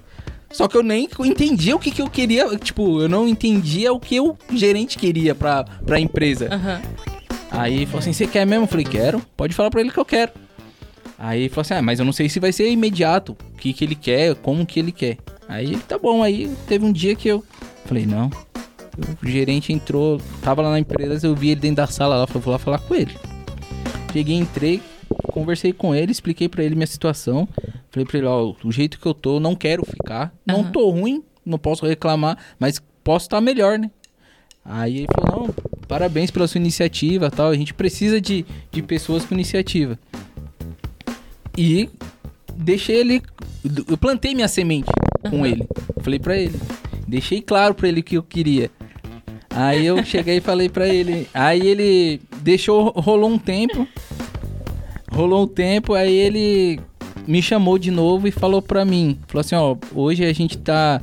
[0.52, 4.00] Só que eu nem entendia o que, que eu queria, tipo, eu não entendia o
[4.00, 6.48] que o gerente queria pra, pra empresa.
[6.54, 6.80] Aham.
[7.50, 8.66] Aí ele falou assim, você quer mesmo?
[8.66, 10.34] Eu falei, quero, pode falar pra ele que eu quero.
[11.18, 13.74] Aí ele falou assim, ah, mas eu não sei se vai ser imediato, o que,
[13.74, 15.18] que ele quer, como que ele quer.
[15.50, 17.44] Aí ele, tá bom, aí teve um dia que eu
[17.86, 18.30] falei, não.
[19.22, 22.42] O gerente entrou, tava lá na empresa, eu vi ele dentro da sala lá, falei,
[22.42, 23.16] vou lá falar com ele.
[24.12, 24.82] Cheguei, entrei,
[25.32, 27.48] conversei com ele, expliquei pra ele minha situação.
[27.92, 30.34] Falei pra ele, ó, o jeito que eu tô, não quero ficar.
[30.46, 30.72] Não Aham.
[30.72, 33.92] tô ruim, não posso reclamar, mas posso estar melhor, né?
[34.66, 35.56] Aí ele falou, não,
[35.88, 37.50] parabéns pela sua iniciativa tal.
[37.50, 39.98] A gente precisa de, de pessoas com iniciativa.
[41.58, 41.90] E
[42.56, 43.22] deixei ele.
[43.88, 44.90] Eu plantei minha semente
[45.30, 45.66] com ele.
[46.02, 46.60] Falei pra ele.
[47.08, 48.70] Deixei claro pra ele o que eu queria.
[49.58, 51.28] Aí eu cheguei e falei pra ele.
[51.34, 53.88] Aí ele deixou, rolou um tempo.
[55.12, 56.80] Rolou um tempo, aí ele
[57.26, 59.18] me chamou de novo e falou pra mim.
[59.28, 61.02] Falou assim, ó, hoje a gente tá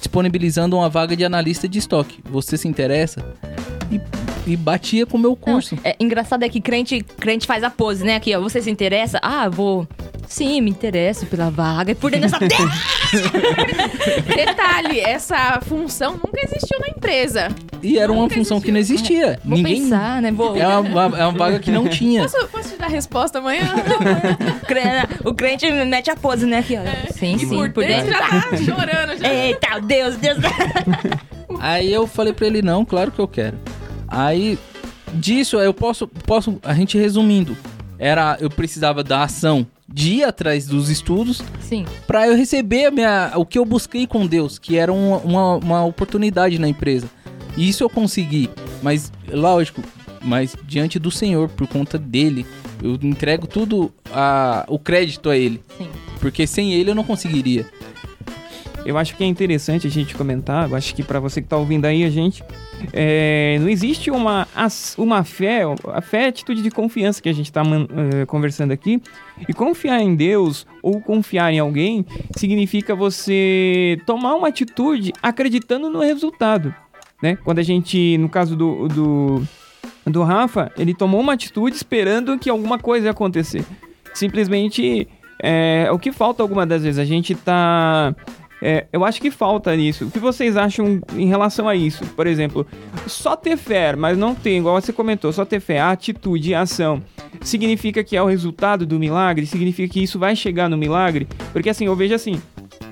[0.00, 2.18] disponibilizando uma vaga de analista de estoque.
[2.28, 3.24] Você se interessa?
[3.88, 4.00] E,
[4.50, 5.78] e batia com o meu Não, curso.
[5.84, 8.16] é engraçado é que crente, crente faz a pose, né?
[8.16, 8.40] Aqui, ó.
[8.40, 9.20] Você se interessa?
[9.22, 9.86] Ah, vou.
[10.32, 11.92] Sim, me interesso pela vaga.
[11.92, 12.72] E por dentro dessa terra.
[14.34, 17.48] Detalhe, essa função nunca existiu na empresa.
[17.82, 19.38] E era uma Nunca função que não existia.
[19.44, 19.82] Vou Ninguém.
[19.82, 20.32] pensar, né?
[20.32, 20.56] Vou.
[20.56, 22.22] É uma, é uma vaga que não tinha.
[22.22, 23.74] Posso, posso te dar a resposta amanhã?
[25.24, 26.58] O crente mete a pose, né?
[26.58, 27.12] Aqui, ó.
[27.12, 27.48] Sim, E sim.
[27.48, 28.18] por Por dentro dentro.
[28.18, 29.18] já tá chorando.
[29.18, 29.28] Já.
[29.32, 30.38] Eita, Deus, Deus.
[31.60, 33.58] Aí eu falei pra ele, não, claro que eu quero.
[34.08, 34.58] Aí,
[35.12, 37.54] disso, eu posso, posso, a gente resumindo,
[37.98, 41.84] era, eu precisava da ação de ir atrás dos estudos Sim.
[42.06, 45.84] pra eu receber minha, o que eu busquei com Deus, que era uma, uma, uma
[45.84, 47.08] oportunidade na empresa.
[47.56, 48.48] E isso eu consegui,
[48.82, 49.82] mas, lógico,
[50.22, 52.46] mas diante do Senhor, por conta dele,
[52.82, 55.60] eu entrego tudo, a, o crédito a ele.
[55.76, 55.88] Sim.
[56.20, 57.66] Porque sem ele eu não conseguiria.
[58.84, 61.56] Eu acho que é interessante a gente comentar, eu acho que pra você que tá
[61.56, 62.42] ouvindo aí a gente,
[62.92, 64.46] é, não existe uma,
[64.98, 68.26] uma fé, a fé é a atitude de confiança que a gente tá man- eh,
[68.26, 69.00] conversando aqui,
[69.48, 72.04] e confiar em Deus ou confiar em alguém
[72.36, 76.74] significa você tomar uma atitude acreditando no resultado,
[77.22, 77.38] né?
[77.44, 79.42] Quando a gente, no caso do, do,
[80.06, 83.64] do Rafa, ele tomou uma atitude esperando que alguma coisa ia acontecer.
[84.12, 85.06] Simplesmente,
[85.40, 88.14] é, o que falta algumas das vezes, a gente tá...
[88.64, 90.06] É, eu acho que falta nisso.
[90.06, 92.06] O que vocês acham em relação a isso?
[92.14, 92.64] Por exemplo,
[93.08, 97.02] só ter fé, mas não ter, igual você comentou, só ter fé, atitude e ação,
[97.40, 99.46] significa que é o resultado do milagre?
[99.46, 101.26] Significa que isso vai chegar no milagre?
[101.52, 102.40] Porque assim, eu vejo assim,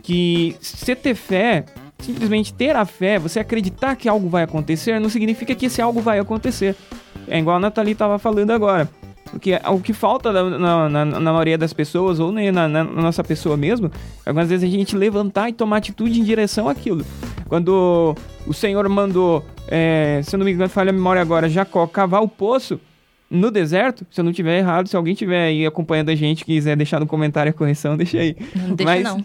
[0.02, 1.64] que você ter fé,
[2.00, 6.00] simplesmente ter a fé, você acreditar que algo vai acontecer, não significa que esse algo
[6.00, 6.74] vai acontecer.
[7.28, 8.88] É igual a Nathalie estava falando agora.
[9.30, 13.56] Porque o que falta na, na, na- maioria das pessoas, ou na, na- nossa pessoa
[13.56, 13.90] mesmo,
[14.26, 17.04] algumas vezes a gente levantar e tomar atitude em direção àquilo.
[17.48, 18.16] Quando
[18.46, 22.22] o Senhor mandou, é, se eu não me engano, falha a memória agora, Jacó cavar
[22.22, 22.80] o poço
[23.30, 26.76] no deserto, se eu não tiver errado, se alguém tiver aí acompanhando a gente, quiser
[26.76, 28.34] deixar no comentário a correção, deixa aí.
[28.56, 29.24] Não deixa, Mas- não.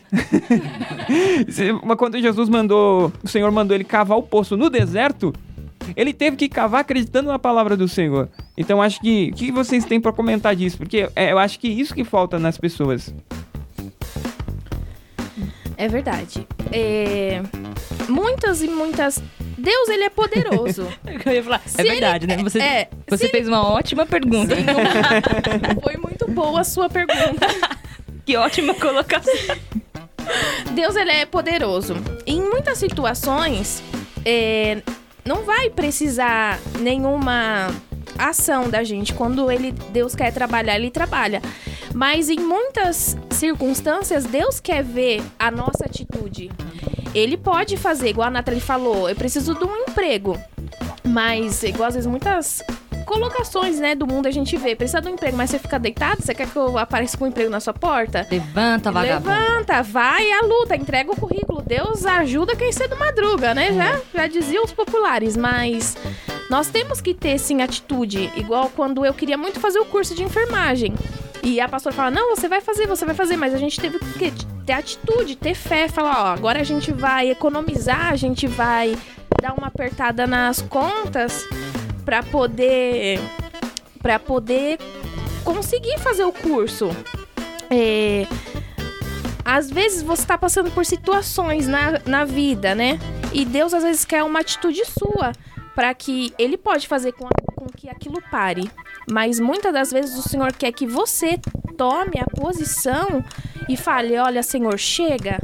[1.84, 5.34] Mas quando Jesus mandou, o Senhor mandou ele cavar o poço no deserto,
[5.96, 8.30] ele teve que cavar acreditando na palavra do Senhor.
[8.58, 10.78] Então acho que o que vocês têm pra comentar disso?
[10.78, 13.14] Porque é, eu acho que isso que falta nas pessoas.
[15.78, 16.48] É verdade.
[16.72, 17.42] É,
[18.08, 19.22] Muitas e muitas.
[19.58, 20.88] Deus, ele é poderoso.
[21.26, 22.44] Eu ia falar, Se é verdade, ele- né?
[22.44, 24.56] Você, é, você fez uma ótima pergunta.
[25.84, 27.48] Foi muito boa a sua pergunta.
[28.26, 29.32] Que ótima colocação.
[30.74, 31.94] Deus ele é poderoso.
[32.26, 33.84] Em muitas situações,
[34.26, 34.82] é,
[35.26, 37.74] não vai precisar nenhuma
[38.18, 39.14] ação da gente.
[39.14, 41.42] Quando ele, Deus quer trabalhar, ele trabalha.
[41.94, 46.52] Mas em muitas circunstâncias, Deus quer ver a nossa atitude.
[47.14, 50.38] Ele pode fazer, igual a Nathalie falou, eu preciso de um emprego.
[51.04, 52.62] Mas, igual às vezes muitas
[53.06, 54.76] colocações, né, do mundo a gente vê.
[54.76, 56.22] Precisa de um emprego, mas você fica deitado?
[56.22, 58.28] Você quer que eu apareça com um emprego na sua porta?
[58.30, 59.30] Levanta, vagabundo.
[59.30, 61.62] Levanta, vai à luta, entrega o currículo.
[61.62, 63.74] Deus ajuda quem cedo madruga, né?
[63.74, 65.96] Já, já diziam os populares, mas
[66.50, 70.24] nós temos que ter sim atitude, igual quando eu queria muito fazer o curso de
[70.24, 70.94] enfermagem.
[71.44, 74.00] E a pastora fala: "Não, você vai fazer, você vai fazer", mas a gente teve
[74.00, 74.32] que
[74.66, 78.98] ter atitude, ter fé, falar, ó, agora a gente vai economizar, a gente vai
[79.42, 81.46] dar uma apertada nas contas
[82.06, 83.20] para poder
[84.02, 84.78] para poder
[85.44, 86.90] conseguir fazer o curso.
[87.70, 88.28] É,
[89.44, 93.00] às vezes você está passando por situações na, na vida, né?
[93.34, 95.34] E Deus às vezes quer uma atitude sua
[95.74, 98.70] para que ele pode fazer com, com que aquilo pare.
[99.12, 101.40] Mas muitas das vezes o Senhor quer que você
[101.76, 103.24] tome a posição
[103.68, 105.40] e fale: "Olha, Senhor, chega.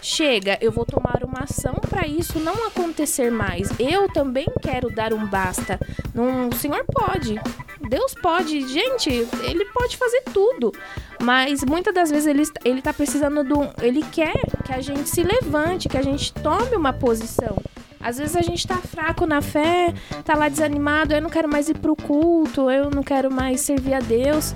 [0.00, 3.68] Chega, eu vou tomar uma ação para isso não acontecer mais.
[3.80, 5.78] Eu também quero dar um basta.
[6.14, 7.40] Não, o Senhor pode.
[7.88, 8.66] Deus pode.
[8.68, 10.72] Gente, ele pode fazer tudo.
[11.20, 13.68] Mas muitas das vezes ele, ele tá precisando do.
[13.82, 17.56] Ele quer que a gente se levante, que a gente tome uma posição.
[18.00, 19.92] Às vezes a gente tá fraco na fé,
[20.24, 23.94] tá lá desanimado, eu não quero mais ir pro culto, eu não quero mais servir
[23.94, 24.54] a Deus.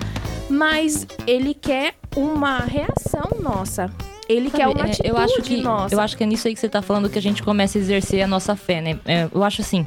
[0.49, 3.91] Mas ele quer uma reação nossa.
[4.33, 5.95] Ele Sabe, quer uma é, atitude eu acho que nossa.
[5.95, 7.81] Eu acho que é nisso aí que você tá falando que a gente começa a
[7.81, 8.99] exercer a nossa fé, né?
[9.05, 9.85] É, eu acho assim.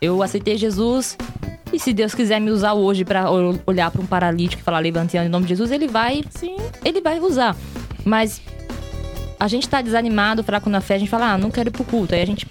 [0.00, 1.16] Eu aceitei Jesus
[1.72, 5.16] e se Deus quiser me usar hoje ol- olhar pra um paralítico e falar levante
[5.16, 7.56] em nome de Jesus, ele vai, Sim, ele vai usar.
[8.04, 8.40] Mas
[9.40, 11.84] a gente tá desanimado, fraco na fé, a gente fala: "Ah, não quero ir pro
[11.84, 12.14] culto".
[12.14, 12.46] Aí a gente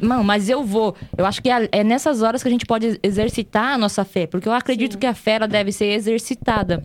[0.00, 0.96] Não, mas eu vou.
[1.16, 4.26] Eu acho que é é nessas horas que a gente pode exercitar a nossa fé,
[4.26, 4.98] porque eu acredito Sim.
[4.98, 6.82] que a fé ela deve ser exercitada.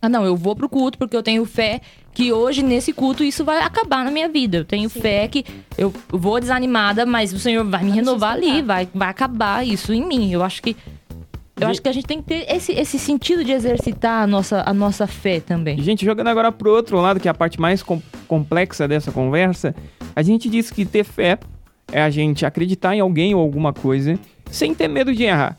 [0.00, 1.80] Ah, não, eu vou pro culto porque eu tenho fé
[2.12, 4.58] que hoje, nesse culto, isso vai acabar na minha vida.
[4.58, 5.00] Eu tenho Sim.
[5.00, 5.44] fé que
[5.76, 10.04] eu vou desanimada, mas o Senhor vai me renovar ali, vai, vai acabar isso em
[10.06, 10.32] mim.
[10.32, 10.76] Eu acho que.
[11.60, 14.62] Eu acho que a gente tem que ter esse, esse sentido de exercitar a nossa,
[14.64, 15.82] a nossa fé também.
[15.82, 19.74] Gente, jogando agora pro outro lado, que é a parte mais com- complexa dessa conversa,
[20.14, 21.36] a gente diz que ter fé
[21.90, 24.16] é a gente acreditar em alguém ou alguma coisa
[24.50, 25.58] sem ter medo de errar.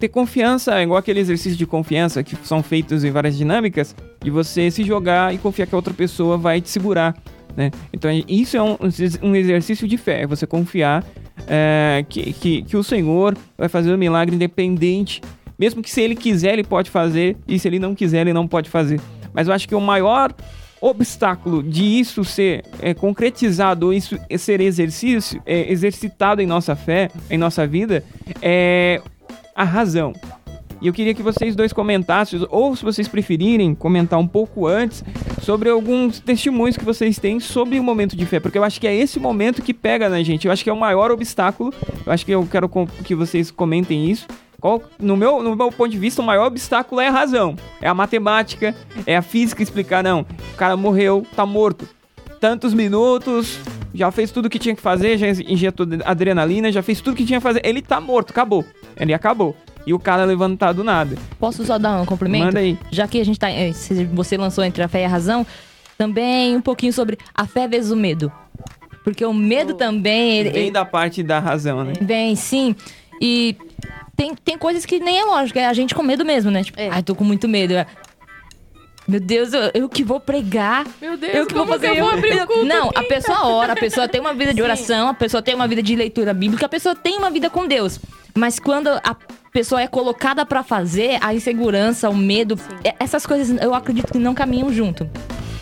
[0.00, 4.30] Ter confiança é igual aquele exercício de confiança que são feitos em várias dinâmicas, de
[4.30, 7.14] você se jogar e confiar que a outra pessoa vai te segurar.
[7.54, 7.70] Né?
[7.92, 8.78] Então isso é um,
[9.22, 11.04] um exercício de fé, é você confiar
[11.46, 15.20] é, que, que, que o Senhor vai fazer um milagre independente.
[15.58, 18.48] Mesmo que se ele quiser, ele pode fazer, e se ele não quiser, ele não
[18.48, 18.98] pode fazer.
[19.34, 20.32] Mas eu acho que o maior
[20.80, 27.36] obstáculo de isso ser é, concretizado, isso ser exercício, é, exercitado em nossa fé, em
[27.36, 28.02] nossa vida,
[28.40, 29.02] é
[29.60, 30.14] a razão.
[30.80, 35.04] E eu queria que vocês dois comentassem, ou se vocês preferirem, comentar um pouco antes
[35.42, 38.86] sobre alguns testemunhos que vocês têm sobre o momento de fé, porque eu acho que
[38.86, 40.46] é esse momento que pega na gente.
[40.46, 41.74] Eu acho que é o maior obstáculo.
[42.06, 42.70] Eu acho que eu quero
[43.04, 44.26] que vocês comentem isso.
[44.58, 47.56] Qual, no, meu, no meu ponto de vista, o maior obstáculo é a razão.
[47.82, 48.74] É a matemática,
[49.06, 51.86] é a física explicar, não, o cara morreu, tá morto.
[52.40, 53.58] Tantos minutos,
[53.94, 57.38] já fez tudo que tinha que fazer, já injetou adrenalina, já fez tudo que tinha
[57.38, 57.60] que fazer.
[57.64, 58.64] Ele tá morto, acabou.
[58.98, 59.54] Ele acabou.
[59.86, 61.16] E o cara levantar do nada.
[61.38, 62.46] Posso só dar um complemento?
[62.46, 62.78] Manda aí.
[62.90, 63.50] Já que a gente tá.
[63.50, 63.72] eh,
[64.12, 65.46] Você lançou entre a fé e a razão,
[65.98, 68.30] também um pouquinho sobre a fé vezes o medo.
[69.04, 70.38] Porque o medo também.
[70.38, 71.94] Ele, Vem da parte da razão, né?
[72.00, 72.74] Vem, sim.
[73.20, 73.56] E
[74.16, 76.62] tem, tem coisas que nem é lógico, é a gente com medo mesmo, né?
[76.62, 76.88] Tipo, É.
[76.90, 77.74] ai, tô com muito medo.
[79.10, 80.86] Meu Deus, eu, eu que vou pregar.
[81.00, 81.90] Meu Deus, Eu que vou fazer.
[81.90, 84.50] que eu vou abrir o culto Não, a pessoa ora, a pessoa tem uma vida
[84.54, 84.62] de Sim.
[84.62, 87.66] oração, a pessoa tem uma vida de leitura bíblica, a pessoa tem uma vida com
[87.66, 87.98] Deus.
[88.36, 89.16] Mas quando a
[89.52, 94.18] pessoa é colocada pra fazer, a insegurança, o medo, é- essas coisas eu acredito que
[94.18, 95.10] não caminham junto.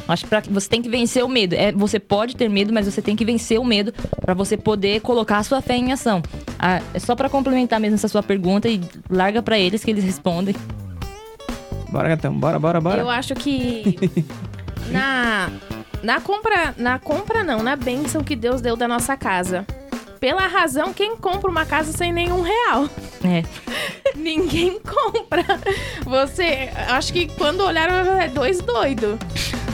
[0.07, 1.55] Acho que pra- você tem que vencer o medo.
[1.55, 5.01] É, você pode ter medo, mas você tem que vencer o medo pra você poder
[5.01, 6.23] colocar a sua fé em ação.
[6.59, 8.81] Ah, é só pra complementar mesmo essa sua pergunta e
[9.11, 10.55] larga pra eles que eles respondem.
[11.89, 12.33] Bora, gatão.
[12.35, 13.01] Bora, bora, bora.
[13.01, 13.97] Eu acho que
[14.91, 15.51] na
[16.03, 19.67] na compra, na compra não, na bênção que Deus deu da nossa casa.
[20.21, 22.89] Pela razão, quem compra uma casa sem nenhum real?
[23.25, 23.45] É.
[24.17, 25.45] Ninguém compra.
[26.05, 29.17] Você, acho que quando olharam, é dois doidos.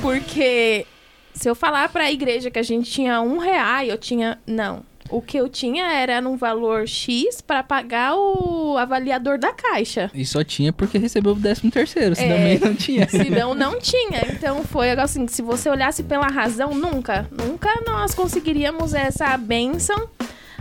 [0.02, 0.86] Porque
[1.32, 4.38] se eu falar pra igreja que a gente tinha um real, eu tinha.
[4.46, 4.82] Não.
[5.14, 10.10] O que eu tinha era num valor X pra pagar o avaliador da caixa.
[10.12, 12.56] E só tinha porque recebeu o 13 terceiro, senão É.
[12.56, 13.08] também não tinha.
[13.08, 14.26] Senão não tinha.
[14.32, 20.08] Então foi algo assim, se você olhasse pela razão, nunca, nunca nós conseguiríamos essa bênção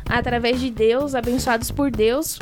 [0.07, 2.37] através de Deus, abençoados por Deus.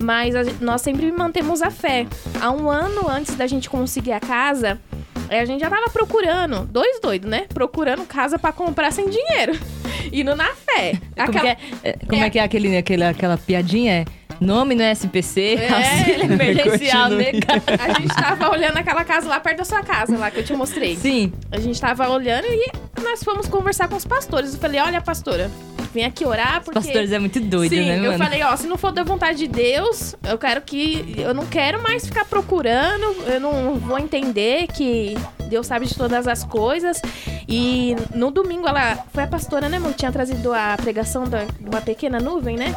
[0.00, 2.06] Mas a nós sempre mantemos a fé.
[2.40, 4.78] Há um ano antes da gente conseguir a casa,
[5.30, 7.46] eh, a gente já tava procurando, dois doidos, né?
[7.52, 9.52] Procurando casa pra comprar sem dinheiro.
[10.12, 10.92] Indo na fé.
[11.16, 13.92] Como, Aquela- que é, é, como é que é aquele, aquele, aquela piadinha?
[13.92, 14.04] É,
[14.40, 15.68] nome no SPC, É.
[15.72, 17.32] auxílio emergencial, Continue.
[17.32, 17.46] nega.
[17.80, 20.52] A gente tava olhando aquela casa lá perto da sua casa, lá que eu te
[20.54, 20.96] mostrei.
[20.96, 21.32] Sim.
[21.50, 22.70] A gente tava olhando e
[23.02, 24.54] nós fomos conversar com os pastores.
[24.54, 25.50] Eu falei, olha, pastora,
[25.94, 26.78] vem aqui orar, porque...
[26.80, 28.18] Pastores é muito doido, Sim, né, eu mano?
[28.24, 31.14] falei, ó, se não for da vontade de Deus, eu quero que...
[31.18, 35.16] Eu não quero mais ficar procurando, eu não vou entender que
[35.46, 37.00] Deus sabe de todas as coisas.
[37.48, 38.96] E no domingo, ela...
[39.12, 42.74] Foi a pastora, né, amor, tinha trazido a pregação da, de uma pequena nuvem, né?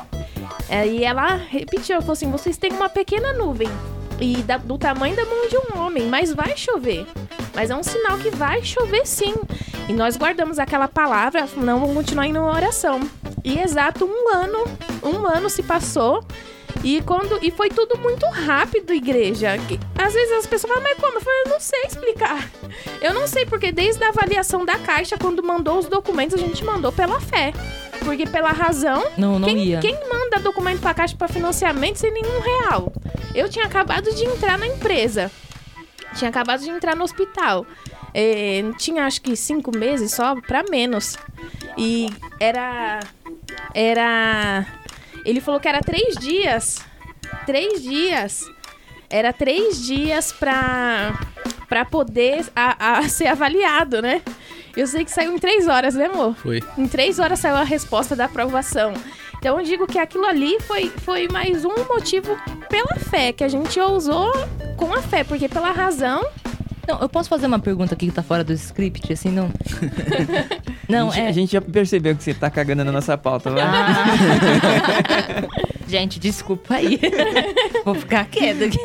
[0.87, 3.69] E ela repetiu, ela falou assim, vocês têm uma pequena nuvem.
[4.21, 7.07] e da- do tamanho da mão de um homem, mas vai chover.
[7.55, 9.33] Mas é um sinal que vai chover sim.
[9.87, 12.99] E nós guardamos aquela palavra, não vamos continuar indo uma oração.
[13.45, 14.65] E exato um ano,
[15.01, 16.21] um ano se passou.
[16.83, 19.53] E quando e foi tudo muito rápido, igreja.
[19.97, 21.17] Às vezes as pessoas falam, mas como?
[21.17, 22.49] Eu falei, eu não sei explicar.
[23.01, 26.63] Eu não sei, porque desde a avaliação da caixa, quando mandou os documentos, a gente
[26.63, 27.53] mandou pela fé.
[28.03, 29.79] Porque pela razão, Não, não quem, ia.
[29.79, 32.91] quem manda documento pra caixa pra financiamento sem nenhum real?
[33.35, 35.29] Eu tinha acabado de entrar na empresa.
[36.15, 37.65] Tinha acabado de entrar no hospital.
[38.13, 41.17] É, tinha acho que cinco meses só, pra menos.
[41.77, 42.09] E
[42.39, 42.99] era.
[43.73, 44.65] Era.
[45.29, 46.79] Ele falou que era três dias.
[47.45, 48.45] Três dias.
[49.09, 51.19] Era três dias pra,
[51.67, 54.21] pra poder a- a ser avaliado, né?
[54.77, 56.35] Eu sei que saiu em três horas, né, amor?
[56.35, 56.63] Foi.
[56.77, 58.93] Em três horas saiu a resposta da aprovação.
[59.37, 62.37] Então eu digo que aquilo ali foi, foi mais um motivo
[62.69, 64.31] pela fé, que a gente ousou
[64.77, 66.23] com a fé, porque pela razão.
[66.89, 69.51] Não, eu posso fazer uma pergunta aqui que tá fora do script, assim, não.
[70.89, 71.27] não, a, gente, é.
[71.27, 73.61] a gente já percebeu que você tá cagando na nossa pauta, vai.
[73.61, 73.95] Ah.
[75.87, 76.99] gente, desculpa aí.
[77.85, 78.79] Vou ficar quieta aqui.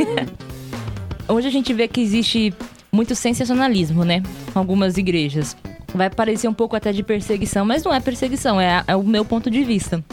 [1.26, 2.52] Hoje a gente vê que existe
[2.92, 4.22] muito sensacionalismo, né?
[4.54, 5.56] Algumas igrejas.
[5.94, 9.24] Vai parecer um pouco até de perseguição, mas não é perseguição, é, é o meu
[9.24, 10.04] ponto de vista.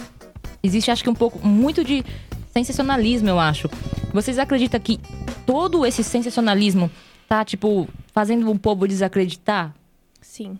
[0.63, 2.05] Existe, acho que, um pouco, muito de
[2.53, 3.69] sensacionalismo, eu acho.
[4.13, 4.97] Vocês acreditam que
[5.45, 6.89] todo esse sensacionalismo
[7.31, 9.73] tá, tipo, fazendo o povo desacreditar?
[10.19, 10.59] Sim.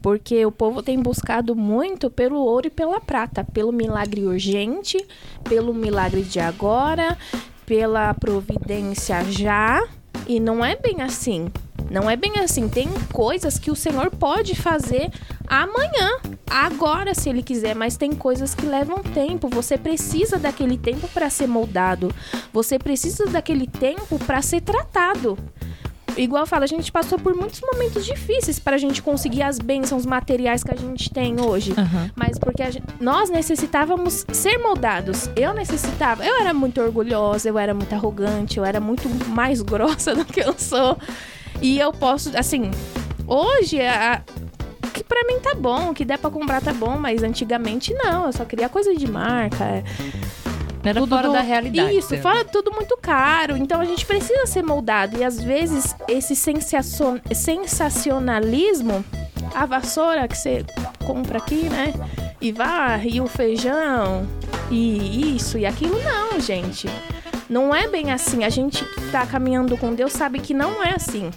[0.00, 5.04] Porque o povo tem buscado muito pelo ouro e pela prata, pelo milagre urgente,
[5.42, 7.18] pelo milagre de agora,
[7.66, 9.84] pela providência já.
[10.28, 11.50] E não é bem assim.
[11.90, 12.68] Não é bem assim.
[12.68, 15.10] Tem coisas que o Senhor pode fazer
[15.44, 19.48] amanhã, agora, se Ele quiser, mas tem coisas que levam tempo.
[19.48, 22.14] Você precisa daquele tempo para ser moldado.
[22.52, 25.36] Você precisa daquele tempo para ser tratado.
[26.16, 29.58] Igual eu falo, a gente passou por muitos momentos difíceis para a gente conseguir as
[29.58, 31.72] bênçãos materiais que a gente tem hoje.
[31.76, 32.10] Aham.
[32.14, 35.30] Mas porque a gen- nós necessitávamos ser moldados.
[35.36, 36.24] Eu necessitava.
[36.24, 40.40] Eu era muito orgulhosa, eu era muito arrogante, eu era muito mais grossa do que
[40.40, 40.98] eu sou.
[41.62, 42.70] E eu posso, assim,
[43.26, 44.22] hoje a-
[44.92, 48.26] que pra mim tá bom, o que der pra comprar tá bom, mas antigamente não,
[48.26, 49.84] eu só queria coisa de marca.
[50.82, 51.96] Era tudo fora do- da realidade.
[51.96, 53.56] Isso, fora tudo muito caro.
[53.56, 55.18] Então a gente precisa ser moldado.
[55.18, 59.04] E às vezes esse sensacion- sensacionalismo,
[59.54, 60.64] a vassoura que você
[61.06, 61.92] compra aqui, né?
[62.40, 64.26] E varre, e o feijão,
[64.70, 66.88] e isso e aquilo, não, gente.
[67.48, 68.44] Não é bem assim.
[68.44, 71.30] A gente que tá caminhando com Deus sabe que não é assim.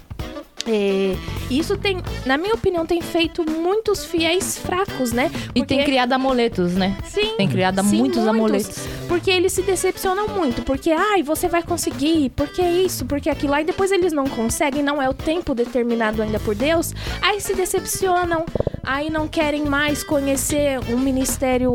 [0.66, 1.14] É,
[1.50, 5.30] isso tem, na minha opinião, tem feito muitos fiéis fracos, né?
[5.54, 6.96] E tem criado amuletos, né?
[7.04, 8.78] Sim, Tem criado Sim, muitos, amuletos.
[9.06, 10.62] porque eles se decepcionam muito.
[10.62, 13.52] Porque, ai, você vai conseguir, porque isso, porque aquilo.
[13.52, 16.94] Aí depois eles não conseguem, não é o tempo determinado ainda por Deus.
[17.20, 18.46] Aí se decepcionam,
[18.82, 21.74] aí não querem mais conhecer um ministério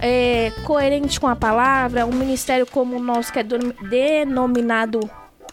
[0.00, 5.00] é, coerente com a palavra, um ministério como o nosso, que é do- denominado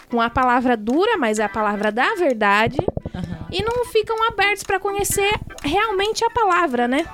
[0.10, 2.78] com a palavra dura, mas é a palavra da verdade.
[3.14, 3.48] Aham.
[3.52, 5.32] E não ficam abertos para conhecer
[5.64, 7.06] realmente a palavra, né?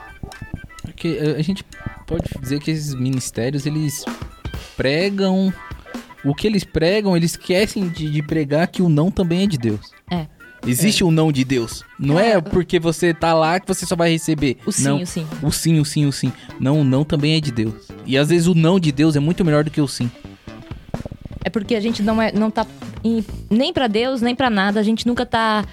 [0.82, 1.64] Porque eh, a gente
[2.08, 4.06] pode dizer que esses ministérios, eles
[4.76, 5.54] pregam...
[6.24, 9.58] O que eles pregam, eles esquecem de, de pregar que o não também é de
[9.58, 9.92] Deus.
[10.08, 10.28] É.
[10.68, 11.84] Existe o não de Deus.
[11.98, 12.40] Não é.
[12.40, 14.58] porque você tá lá que você só vai receber.
[14.66, 15.02] O sim, não.
[15.02, 15.28] o sim.
[15.42, 16.32] O sim, o sim, o sim.
[16.60, 17.88] Não, o não também é de Deus.
[18.06, 20.12] E às vezes o não de Deus é muito melhor do que o sim.
[21.44, 22.66] É porque a gente não, é, não tá
[23.04, 24.80] em- nem pra Deus, nem pra nada.
[24.80, 25.66] A gente nunca tá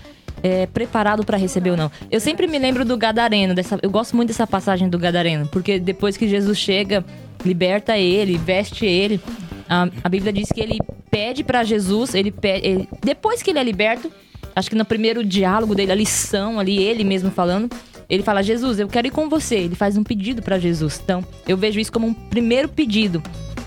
[0.43, 1.91] é, preparado pra receber ou não.
[2.11, 3.55] Eu sempre me lembro do Gadareno.
[3.55, 5.47] Dessa, eu gosto muito dessa passagem do Gadareno.
[5.49, 7.05] Porque depois que Jesus chega,
[7.45, 9.21] liberta ele, veste ele.
[9.69, 10.79] A, a Bíblia diz que ele
[11.11, 14.11] pede pra Jesus, ele, pe- ele depois que ele é liberto,
[14.57, 17.69] acho que no primeiro diálogo dele, a lição ali, ele mesmo falando,
[18.09, 19.57] ele fala: Jesus, eu quero ir com você.
[19.57, 20.99] Ele faz um pedido pra Jesus.
[21.05, 23.23] Então, eu vejo isso como um primeiro pedido.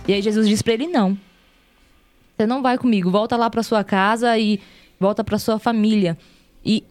[0.07, 1.15] E aí Jesus diz pra ele: não.
[2.41, 4.59] Você não vai comigo, volta lá pra sua casa e
[4.99, 6.17] volta pra sua família.
[6.65, 6.83] E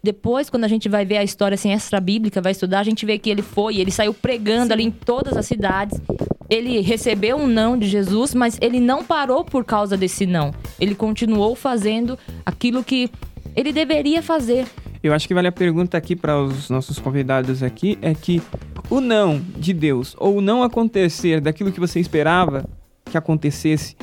[0.00, 3.04] depois, quando a gente vai ver a história assim, extra bíblica, vai estudar, a gente
[3.04, 6.00] vê que ele foi, ele saiu pregando ali em todas as cidades.
[6.48, 10.54] Ele recebeu um não de Jesus, mas ele não parou por causa desse não.
[10.78, 13.10] Ele continuou fazendo aquilo que
[13.56, 14.68] ele deveria fazer.
[15.02, 18.40] Eu acho que vale a pergunta aqui para os nossos convidados aqui é que
[18.88, 22.64] o não de Deus ou o não acontecer daquilo que você esperava
[23.10, 23.96] que acontecesse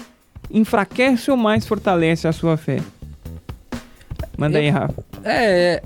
[0.52, 2.80] enfraquece ou mais fortalece a sua fé?
[4.38, 5.04] Manda aí, Rafa.
[5.24, 5.82] É.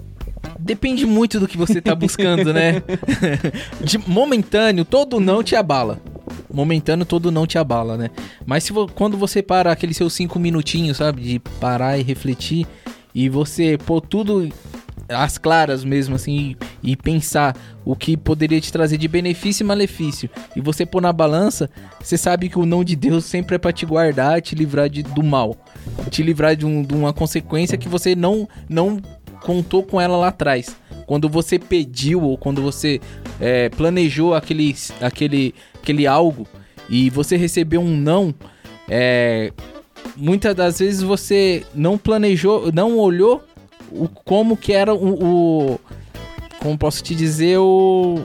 [0.60, 2.82] Depende muito do que você tá buscando, né?
[3.82, 5.99] De momentâneo, todo não te abala.
[6.51, 8.10] momentâneo todo não te abala, né?
[8.45, 11.22] Mas se quando você para aqueles seus cinco minutinhos, sabe?
[11.22, 12.66] De parar e refletir
[13.14, 14.49] e você pôr tudo
[15.10, 17.55] às claras mesmo, assim, e, e pensar
[17.86, 21.70] o que poderia te trazer de benefício e malefício, e você pôr na balança,
[22.01, 25.03] você sabe que o não de Deus sempre é pra te guardar, te livrar de,
[25.03, 25.55] do mal,
[26.10, 29.01] te livrar de, um- de uma consequência que você não, não
[29.41, 30.76] contou com ela lá atrás.
[31.05, 32.99] Quando você pediu ou quando você
[33.39, 36.45] é, planejou aquele, aquele, aquele algo
[36.89, 38.36] e você recebeu um não,
[38.89, 39.53] é,
[40.18, 43.41] muitas das vezes você não planejou, não olhou
[43.91, 45.79] o, como que era o, o-
[46.59, 48.19] como posso te dizer o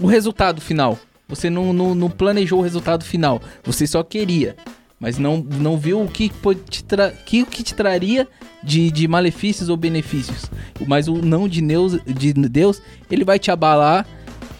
[0.00, 0.98] o resultado final.
[1.28, 3.40] Você não, não, não planejou o resultado final.
[3.64, 4.56] Você só queria,
[4.98, 6.30] mas não, não viu o que,
[6.68, 8.26] te tra que, que te traria
[8.62, 10.50] de, de malefícios ou benefícios.
[10.86, 14.06] Mas o não de Deus, de Deus, ele vai te abalar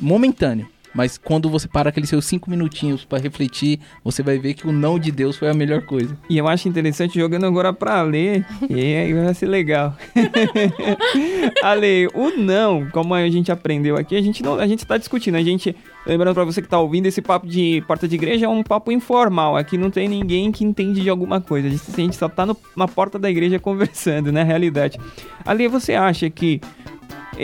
[0.01, 0.67] momentâneo.
[0.95, 4.73] Mas quando você para aqueles seus cinco minutinhos pra refletir, você vai ver que o
[4.73, 6.17] não de Deus foi a melhor coisa.
[6.29, 9.97] E eu acho interessante jogando agora pra ler, e vai ser legal.
[11.63, 15.37] Ale, o não, como a gente aprendeu aqui, a gente não, a gente tá discutindo,
[15.37, 15.75] a gente,
[16.07, 18.91] lembrando pra você que tá ouvindo, esse papo de porta de igreja é um papo
[18.93, 22.29] informal, aqui não tem ninguém que entende de alguma coisa, a gente, a gente só
[22.29, 24.99] tá no- na porta da igreja conversando, na realidade.
[25.45, 26.61] Ale, você acha que,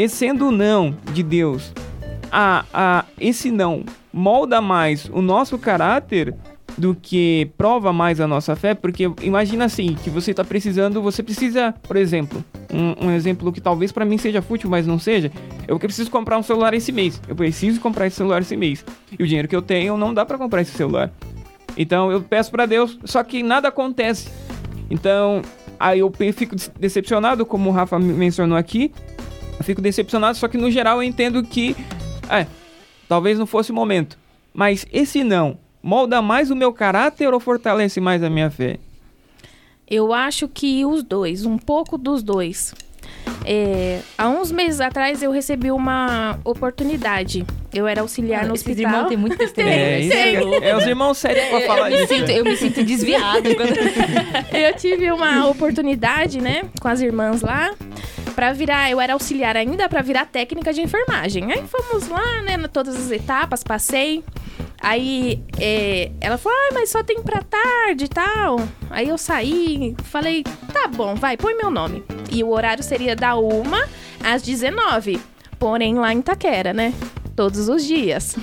[0.08, 1.72] sendo o não de Deus,
[2.30, 6.34] a, a, esse não molda mais o nosso caráter
[6.76, 11.22] do que prova mais a nossa fé, porque imagina assim, que você tá precisando, você
[11.22, 15.32] precisa, por exemplo, um, um exemplo que talvez pra mim seja fútil, mas não seja,
[15.66, 18.84] eu preciso comprar um celular esse mês, eu preciso comprar esse celular esse mês,
[19.18, 21.10] e o dinheiro que eu tenho não dá pra comprar esse celular.
[21.76, 24.28] Então eu peço pra Deus, só que nada acontece.
[24.90, 25.42] Então,
[25.78, 28.92] aí eu fico decepcionado, como o Rafa men- mencionou aqui,
[29.58, 31.76] eu fico decepcionado, só que no geral eu entendo que,
[32.30, 32.46] é,
[33.08, 34.18] talvez não fosse o momento.
[34.52, 38.78] Mas esse não molda mais o meu caráter ou fortalece mais a minha fé?
[39.90, 42.74] Eu acho que os dois, um pouco dos dois.
[43.44, 47.46] É, há uns meses atrás eu recebi uma oportunidade.
[47.72, 48.92] Eu era auxiliar no Esses hospital.
[48.92, 49.74] irmãos têm muito testemunho.
[49.74, 52.14] É, isso que- é os irmãos sérios pra falar eu, me disso.
[52.18, 53.54] sinto, eu me sinto desviado.
[53.54, 53.68] Quando...
[54.54, 57.70] Eu tive uma oportunidade, né, com as irmãs lá,
[58.38, 61.50] pra virar, eu era auxiliar ainda pra virar técnica de enfermagem.
[61.50, 64.22] Aí fomos lá, né, todas as etapas, passei.
[64.80, 68.60] Aí é, ela falou, ah, mas só tem pra tarde e tal.
[68.90, 72.04] Aí eu saí, falei, tá bom, vai, põe meu nome.
[72.30, 73.88] E o horário seria da uma
[74.22, 75.20] às 19,
[75.58, 76.94] porém lá em Taquera, né?
[77.34, 78.36] Todos os dias.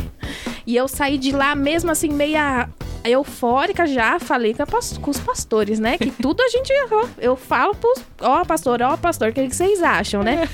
[0.68, 2.68] E eu saí de lá mesmo assim, meia
[3.10, 5.98] eufórica já, falei com, a com os pastores, né?
[5.98, 6.72] Que tudo a gente.
[6.92, 8.02] ó, Eu falo pros.
[8.22, 10.48] Ó, pastor, ó, pastor, o que, vocês acham, né?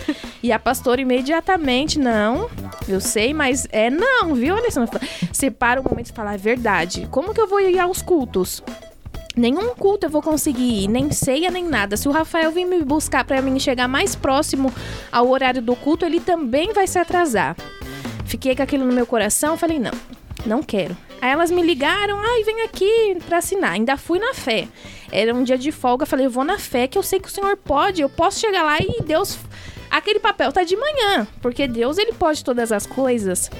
[0.43, 2.49] E a pastora imediatamente, não,
[2.88, 4.99] eu sei, mas é não, viu, Alessandra?
[5.32, 7.08] Separa o momento e fala, é verdade.
[7.12, 8.64] Como que eu vou ir aos cultos?
[9.36, 11.95] Nenhum culto eu vou conseguir ir, nem ceia, nem nada.
[11.95, 14.74] Se o Rafael vir me buscar pra mim chegar mais próximo
[15.12, 17.56] ao horário do culto, ele também vai se atrasar.
[18.26, 19.91] Fiquei com aquilo no meu coração, falei, não,
[20.45, 20.95] não quero.
[21.21, 23.73] Aí elas me ligaram, ai, vem aqui pra assinar.
[23.73, 24.67] Ainda fui na fé.
[25.11, 27.55] Era um dia de folga, falei, vou na fé, que eu sei que o Senhor
[27.57, 29.37] pode, eu posso chegar lá e Deus.
[29.89, 33.51] Aquele papel tá de manhã, porque Deus, ele pode todas as coisas.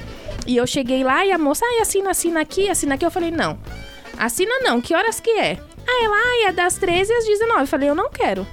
[0.48, 3.06] E eu cheguei lá e a moça, ai, assina, assina aqui, assina aqui.
[3.06, 3.60] Eu falei, não,
[4.18, 5.60] assina não, que horas que é?
[5.86, 7.62] Ah, ela, ai, é das 13 às 19.
[7.62, 8.48] Eu falei, eu não quero.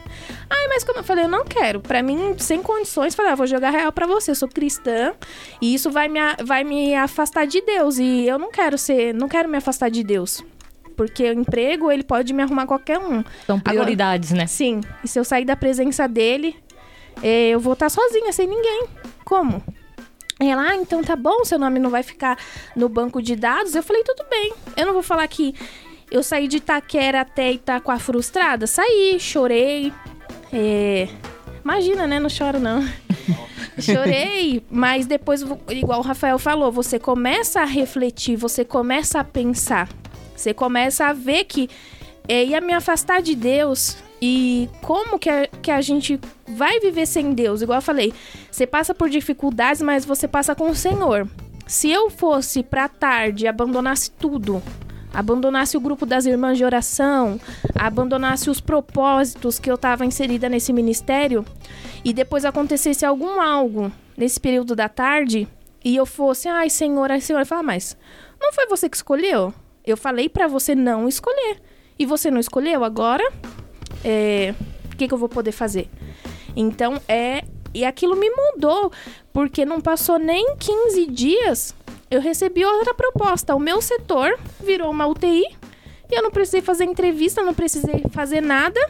[0.50, 1.80] Ai, mas como eu falei, eu não quero.
[1.80, 4.30] Pra mim, sem condições, falei, ah, vou jogar real pra você.
[4.30, 5.12] Eu sou cristã
[5.60, 7.98] e isso vai me, vai me afastar de Deus.
[7.98, 10.42] E eu não quero ser, não quero me afastar de Deus.
[10.96, 13.22] Porque o emprego, ele pode me arrumar qualquer um.
[13.46, 14.46] São prioridades, né?
[14.46, 14.80] Sim.
[15.04, 16.56] E se eu sair da presença dele,
[17.22, 18.86] eh, eu vou estar sozinha, sem ninguém.
[19.24, 19.62] Como?
[20.40, 22.38] Ela, ah, então tá bom, seu nome não vai ficar
[22.74, 23.74] no banco de dados.
[23.74, 24.52] Eu falei, tudo bem.
[24.76, 25.54] Eu não vou falar que
[26.10, 28.66] eu saí de Itaquera até Itaquá frustrada.
[28.66, 29.92] Saí, chorei.
[30.52, 31.08] É...
[31.64, 32.18] Imagina, né?
[32.18, 32.82] Não choro, não.
[33.78, 39.88] Chorei, mas depois, igual o Rafael falou, você começa a refletir, você começa a pensar.
[40.34, 41.68] Você começa a ver que
[42.28, 47.06] é, ia me afastar de Deus e como que a, que a gente vai viver
[47.06, 47.62] sem Deus.
[47.62, 48.12] Igual eu falei,
[48.50, 51.28] você passa por dificuldades, mas você passa com o Senhor.
[51.66, 54.62] Se eu fosse pra tarde abandonasse tudo,
[55.12, 57.40] abandonasse o grupo das irmãs de oração,
[57.74, 61.44] abandonasse os propósitos que eu estava inserida nesse ministério
[62.04, 65.48] e depois acontecesse algum algo nesse período da tarde
[65.84, 67.96] e eu fosse, ai, Senhor, ai, Senhor, eu falo, mas
[68.40, 69.52] não foi você que escolheu?
[69.84, 71.60] Eu falei pra você não escolher.
[71.98, 73.24] E você não escolheu agora?
[74.04, 74.54] É,
[74.92, 75.88] o que, que eu vou poder fazer?
[76.54, 77.44] Então, é.
[77.74, 78.90] E aquilo me mudou,
[79.32, 81.74] porque não passou nem 15 dias.
[82.10, 83.54] Eu recebi outra proposta.
[83.54, 85.44] O meu setor virou uma UTI
[86.10, 88.80] e eu não precisei fazer entrevista, não precisei fazer nada.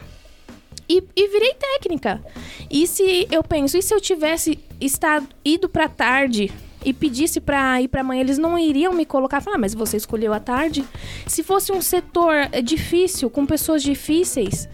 [0.87, 2.21] E, e virei técnica.
[2.69, 6.51] E se eu penso, e se eu tivesse estado, ido pra tarde
[6.83, 9.97] e pedisse pra ir pra manhã, eles não iriam me colocar, falar, ah, mas você
[9.97, 10.83] escolheu a tarde?
[11.27, 14.67] Se fosse um setor eh, difícil, com pessoas difíceis,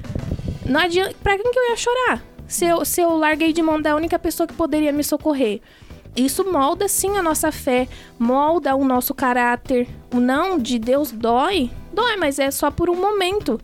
[0.65, 2.23] não adianta, pra quem que eu ia chorar?
[2.47, 5.61] Se eu, se eu larguei de mão da única pessoa que poderia me socorrer.
[6.15, 7.87] Isso molda sim a nossa fé,
[8.17, 9.87] molda o nosso caráter.
[10.13, 13.59] O não de Deus dói, dói, mas é só por um momento.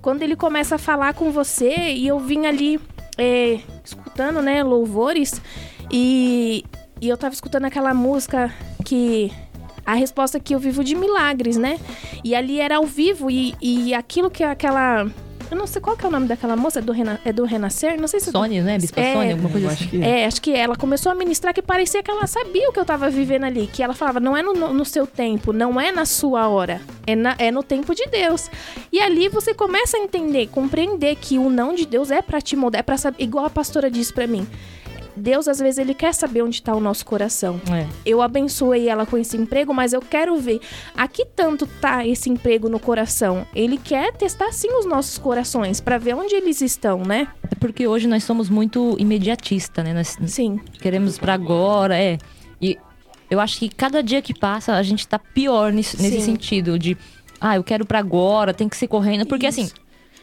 [0.00, 2.80] Quando ele começa a falar com você e eu vim ali
[3.16, 5.42] é, escutando, né, louvores
[5.90, 6.64] e,
[7.00, 9.32] e eu tava escutando aquela música que
[9.84, 11.80] a resposta é que eu vivo de milagres, né?
[12.22, 15.06] E ali era ao vivo e, e aquilo que aquela
[15.50, 17.44] eu não sei qual que é o nome daquela moça, é do, Rena, é do
[17.44, 18.00] Renascer?
[18.00, 18.30] Não sei se...
[18.30, 18.78] Sônia, né?
[18.78, 19.84] Bispa É, Sônia, alguma coisa eu assim.
[19.84, 22.72] acho que É, acho que ela começou a ministrar que parecia que ela sabia o
[22.72, 23.66] que eu tava vivendo ali.
[23.72, 27.14] Que ela falava, não é no, no seu tempo, não é na sua hora, é,
[27.16, 28.50] na- é no tempo de Deus.
[28.92, 32.54] E ali você começa a entender, compreender que o não de Deus é pra te
[32.56, 34.46] moldar, é pra saber, igual a pastora disse pra mim.
[35.18, 37.60] Deus, às vezes, ele quer saber onde tá o nosso coração.
[37.70, 37.86] É.
[38.06, 40.60] Eu abençoei ela com esse emprego, mas eu quero ver
[40.96, 43.46] a que tanto tá esse emprego no coração.
[43.54, 47.28] Ele quer testar sim os nossos corações pra ver onde eles estão, né?
[47.50, 49.92] É porque hoje nós somos muito imediatista, né?
[49.92, 50.60] Nós Sim.
[50.80, 52.18] queremos pra agora, é.
[52.60, 52.78] E
[53.30, 56.20] eu acho que cada dia que passa a gente tá pior nesse Sim.
[56.20, 56.96] sentido de,
[57.40, 59.60] ah, eu quero pra agora, tem que ser correndo, porque Isso.
[59.60, 59.70] assim,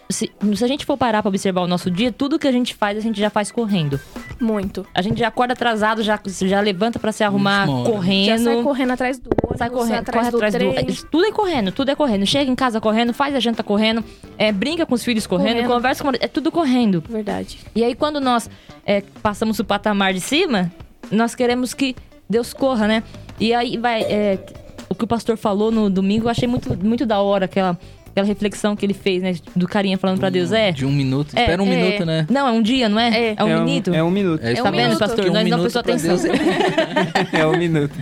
[0.09, 2.75] se, se a gente for parar pra observar o nosso dia, tudo que a gente
[2.75, 3.99] faz, a gente já faz correndo.
[4.39, 4.85] Muito.
[4.93, 7.89] A gente já acorda atrasado, já, já levanta pra se arrumar hora.
[7.89, 8.25] correndo.
[8.25, 10.57] Já sai correndo atrás do ônibus, Sai correndo, atrás corre do atrás do.
[10.73, 10.85] trem.
[10.89, 12.25] Isso, Tudo é correndo, tudo é correndo.
[12.25, 14.03] Chega em casa correndo, faz a janta correndo,
[14.37, 15.67] é, brinca com os filhos correndo, Correndo.
[15.73, 16.09] conversa com.
[16.19, 17.03] É tudo correndo.
[17.09, 17.59] Verdade.
[17.73, 18.49] E aí, quando nós
[18.85, 20.71] é, passamos o patamar de cima,
[21.11, 21.95] nós queremos que
[22.29, 23.03] Deus corra, né?
[23.39, 24.01] E aí vai.
[24.03, 24.39] é,
[24.89, 27.77] o que o pastor falou no domingo, eu achei muito, muito da hora aquela,
[28.15, 29.35] aquela reflexão que ele fez, né?
[29.53, 30.53] Do carinha falando pra Deus.
[30.53, 30.71] É.
[30.71, 31.35] De um minuto.
[31.35, 31.75] É, Espera um é.
[31.75, 32.25] minuto, né?
[32.29, 33.35] Não, é um dia, não é?
[33.35, 33.43] É.
[33.43, 33.93] um minuto.
[33.93, 34.41] É um minuto.
[34.41, 34.99] É Tá um vendo, minuto.
[34.99, 35.19] pastor?
[35.25, 36.15] Um Nós não minuto prestou atenção.
[36.15, 37.93] Deus é- é um minuto.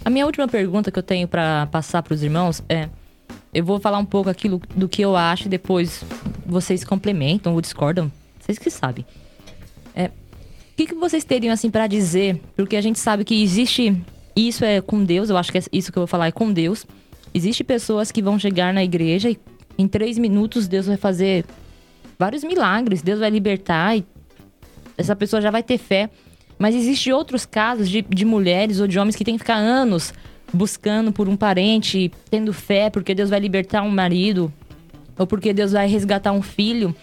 [0.03, 2.89] A minha última pergunta que eu tenho pra passar pros irmãos é:
[3.53, 6.03] eu vou falar um pouco aquilo do que eu acho e depois
[6.45, 8.11] vocês complementam ou discordam.
[8.39, 9.05] Vocês que sabem.
[9.95, 10.11] É, o
[10.77, 12.39] que, que vocês teriam assim pra dizer?
[12.55, 13.95] Porque a gente sabe que existe
[14.35, 15.29] isso é com Deus.
[15.29, 16.85] Eu acho que é isso que eu vou falar é com Deus.
[17.33, 19.37] Existe pessoas que vão chegar na igreja e
[19.77, 21.45] em três minutos Deus vai fazer
[22.19, 23.01] vários milagres.
[23.01, 24.05] Deus vai libertar e
[24.97, 26.09] essa pessoa já vai ter fé.
[26.59, 30.13] Mas existe outros casos de, de mulheres ou de homens que têm que ficar anos
[30.53, 34.51] buscando por um parente, tendo fé, porque Deus vai libertar um marido,
[35.17, 36.93] ou porque Deus vai resgatar um filho.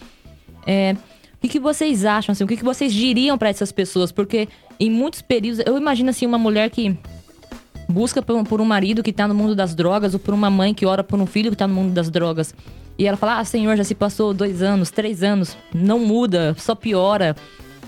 [0.67, 0.95] É,
[1.35, 2.33] o que, que vocês acham?
[2.33, 4.13] Assim, o que, que vocês diriam para essas pessoas?
[4.13, 4.49] Porque
[4.79, 6.99] em muitos períodos, eu imagino assim, uma mulher que
[7.89, 10.75] busca por, por um marido que tá no mundo das drogas, ou por uma mãe
[10.75, 12.53] que ora por um filho que tá no mundo das drogas.
[12.99, 16.75] E ela fala: Ah, Senhor, já se passou dois anos, três anos, não muda, só
[16.75, 17.37] piora.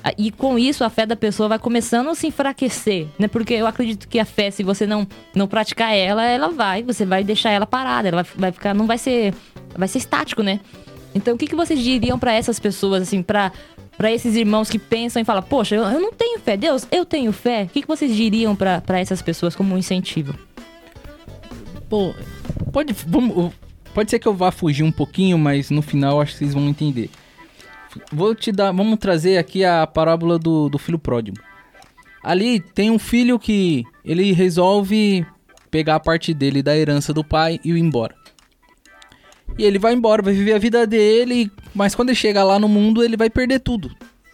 [0.05, 3.27] Ah, E com isso a fé da pessoa vai começando a se enfraquecer, né?
[3.27, 7.05] Porque eu acredito que a fé, se você não, não praticar ela, ela vai, você
[7.05, 9.35] vai deixar ela parada, ela vai, ficar, não vai ser,
[9.77, 10.61] vai ser estático, né?
[11.15, 13.51] Então o que, que vocês diriam pra essas pessoas, assim, pra
[13.97, 17.05] para esses irmãos que pensam e falam, poxa, eu, eu não tenho fé, Deus, eu
[17.05, 17.65] tenho fé.
[17.65, 20.33] O que, que vocês diriam pra essas pessoas como um incentivo?
[21.89, 22.15] Pô,
[22.73, 23.53] pode, vamos-
[23.99, 26.69] pode ser que eu vá fugir um pouquinho, mas no final acho que vocês vão
[26.69, 27.11] entender.
[28.13, 31.37] Vou te dar, vamos trazer aqui a parábola do, do filho pródigo.
[32.23, 35.27] Ali tem um filho que ele resolve
[35.69, 38.15] pegar a parte dele da herança do pai e ir embora.
[39.59, 42.69] E ele vai embora, vai viver a vida dele, mas quando ele chega lá no
[42.69, 43.91] mundo, ele vai perder tudo.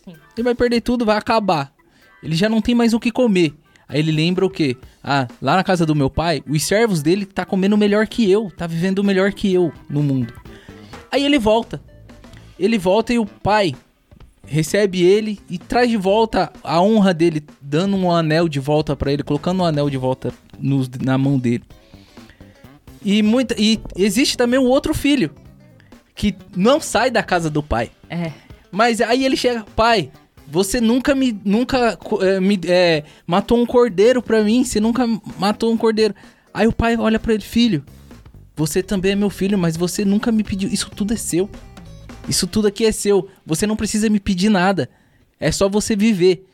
[0.06, 1.72] Ele vai perder tudo, vai acabar.
[2.22, 3.54] Ele já não tem mais o que comer.
[3.94, 4.76] Aí ele lembra o quê?
[5.04, 8.50] Ah, lá na casa do meu pai, os servos dele tá comendo melhor que eu,
[8.50, 10.34] tá vivendo melhor que eu no mundo.
[11.12, 11.80] Aí ele volta.
[12.58, 13.72] Ele volta e o pai
[14.44, 19.12] recebe ele e traz de volta a honra dele, dando um anel de volta pra
[19.12, 21.62] ele, colocando um anel de volta nos- na mão dele.
[23.04, 25.30] E, muita, e existe também o outro filho
[26.16, 27.90] que não sai da casa do pai.
[28.10, 28.32] É.
[28.72, 30.10] Mas aí ele chega, pai,
[30.46, 35.06] você nunca me nunca eh, me eh, matou um cordeiro pra mim, você nunca
[35.38, 36.14] matou um cordeiro.
[36.52, 37.84] Aí o pai olha pra ele, filho,
[38.56, 40.68] Você também é meu filho, mas você nunca me pediu.
[40.68, 41.50] Isso tudo é seu.
[42.28, 43.28] Isso tudo aqui é seu.
[43.44, 44.88] Você não precisa me pedir nada.
[45.40, 46.46] É só você viver.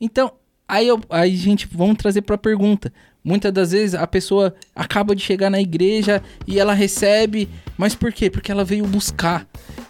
[0.00, 0.32] Então,
[0.68, 2.92] aí, eu, aí gente, vamos trazer pra pergunta.
[3.22, 7.48] Muitas das vezes a pessoa acaba de chegar na igreja e ela recebe,
[7.78, 8.28] mas por quê?
[8.28, 9.46] Porque ela veio buscar.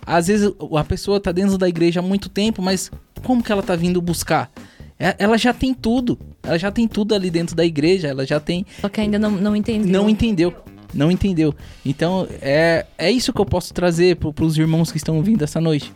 [0.06, 2.92] Às vezes a pessoa tá dentro da igreja há muito tempo, mas
[3.24, 4.50] como que ela tá vindo buscar?
[4.98, 6.16] É- Ela já tem tudo.
[6.42, 8.06] Ela já tem tudo ali dentro da igreja.
[8.08, 8.64] Ela já tem.
[8.80, 9.88] Só que ainda não, não entendi.
[9.90, 10.54] Não entendeu.
[10.92, 11.52] Não entendeu.
[11.84, 15.60] Então, é, é isso que eu posso trazer pro, pros irmãos que estão vindo essa
[15.60, 15.92] noite.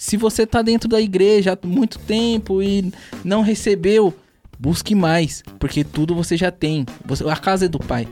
[0.00, 2.90] Se você tá dentro da igreja há muito tempo e
[3.22, 4.14] não recebeu,
[4.58, 6.86] busque mais, porque tudo você já tem.
[7.04, 8.08] Você, a casa é do Pai.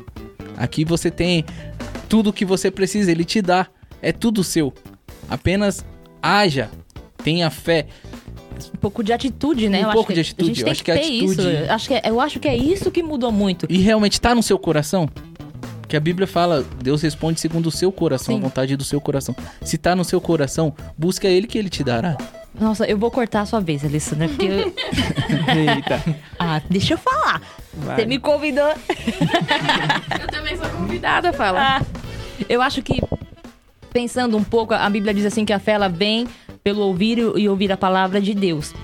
[0.54, 1.46] Aqui você tem
[2.06, 3.68] tudo que você precisa, ele te dá.
[4.02, 4.70] É tudo seu.
[5.30, 5.82] Apenas
[6.22, 6.70] haja,
[7.24, 7.86] tenha fé.
[8.74, 9.78] Um pouco de atitude, né?
[9.86, 11.06] Um Eu pouco acho de que atitude, A gente eu tem acho que que ter
[11.06, 11.40] atitude- isso.
[11.40, 13.66] Eu acho, que é, eu acho que é isso que mudou muito.
[13.66, 15.08] E realmente tá no seu coração?
[15.88, 18.40] Que a Bíblia fala, Deus responde segundo o seu coração, Sim.
[18.40, 19.34] a vontade do seu coração.
[19.62, 22.16] Se tá no seu coração, busca ele que ele te dará.
[22.60, 24.46] Nossa, eu vou cortar a sua vez, Alessandra, porque...
[24.46, 24.72] eu-
[25.74, 26.02] Eita.
[26.38, 27.40] ah, deixa eu falar.
[27.72, 27.96] Vai.
[27.96, 28.68] Você me convidou.
[28.68, 31.82] Eu também sou convidada a falar.
[31.82, 31.86] Ah,
[32.48, 33.00] eu acho que,
[33.92, 36.26] pensando um pouco, a Bíblia diz assim que a fé ela vem
[36.62, 38.74] pelo ouvir e e ouvir a palavra de Deus.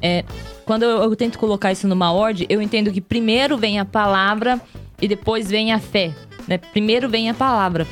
[0.00, 0.24] É,
[0.64, 4.60] quando eu, eu tento colocar isso numa ordem, eu entendo que primeiro vem a palavra
[5.00, 6.12] e depois vem a fé.
[6.46, 6.58] Né?
[6.58, 7.86] Primeiro vem a palavra.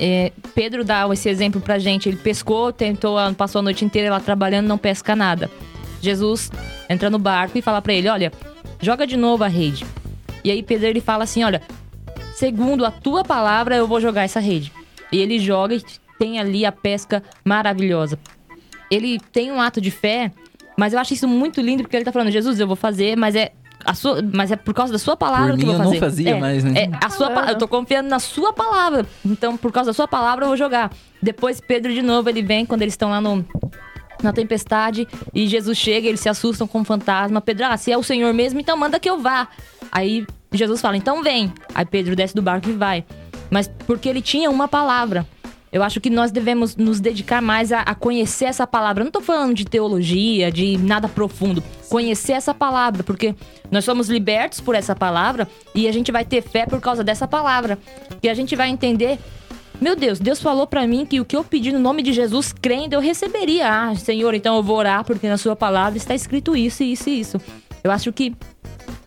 [0.00, 2.08] É, Pedro dá esse exemplo pra gente.
[2.08, 5.50] Ele pescou, tentou, passou a noite inteira lá trabalhando, não pesca nada.
[6.00, 6.50] Jesus
[6.88, 8.32] entra no barco e fala pra ele: Olha,
[8.80, 9.84] joga de novo a rede.
[10.44, 11.62] E aí Pedro ele fala assim: Olha,
[12.34, 14.72] segundo a tua palavra, eu vou jogar essa rede.
[15.10, 15.82] E ele joga e
[16.18, 18.18] tem ali a pesca maravilhosa.
[18.90, 20.32] Ele tem um ato de fé,
[20.76, 23.34] mas eu acho isso muito lindo porque ele tá falando: Jesus, eu vou fazer, mas
[23.34, 23.52] é.
[23.88, 25.84] A sua, mas é por causa da sua palavra Por que eu vou eu não
[25.86, 25.98] fazer.
[26.00, 26.72] fazia É, mais, né?
[26.82, 29.06] É, a sua, eu tô confiando na sua palavra.
[29.24, 30.90] Então, por causa da sua palavra, eu vou jogar.
[31.22, 33.42] Depois, Pedro, de novo, ele vem quando eles estão lá no,
[34.22, 37.40] na tempestade e Jesus chega, eles se assustam com o fantasma.
[37.40, 39.48] Pedro, ah, se é o Senhor mesmo, então manda que eu vá.
[39.90, 41.50] Aí Jesus fala, então vem.
[41.74, 43.06] Aí Pedro desce do barco e vai.
[43.50, 45.26] Mas porque ele tinha uma palavra.
[45.70, 49.04] Eu acho que nós devemos nos dedicar mais a, a conhecer essa palavra.
[49.04, 51.62] Não tô falando de teologia, de nada profundo.
[51.88, 53.34] Conhecer essa palavra, porque
[53.70, 57.28] nós somos libertos por essa palavra e a gente vai ter fé por causa dessa
[57.28, 57.78] palavra.
[58.22, 59.18] E a gente vai entender
[59.80, 62.52] meu Deus, Deus falou pra mim que o que eu pedi no nome de Jesus,
[62.52, 63.68] crendo, eu receberia.
[63.68, 67.20] Ah, Senhor, então eu vou orar porque na sua palavra está escrito isso, isso e
[67.20, 67.40] isso.
[67.84, 68.34] Eu acho que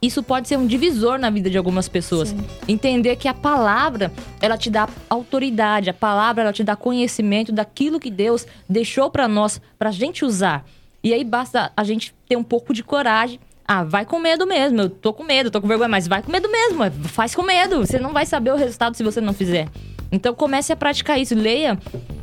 [0.02, 2.36] isso pode ser um divisor na vida de algumas pessoas.
[2.68, 4.12] Entender que a palavra,
[4.42, 9.28] ela te dá autoridade, a palavra ela te dá conhecimento daquilo que Deus deixou pra
[9.28, 10.66] nós, pra gente usar.
[11.04, 13.40] E aí basta a gente ter um pouco de coragem.
[13.68, 14.82] Ah, vai com medo mesmo.
[14.82, 16.84] Eu tô com medo, tô com vergonha, mas vai com medo mesmo.
[17.08, 17.86] Faz com medo.
[17.86, 19.68] Você não vai saber o resultado se você não fizer.
[20.12, 21.34] Então comece a praticar isso.
[21.34, 21.80] Leia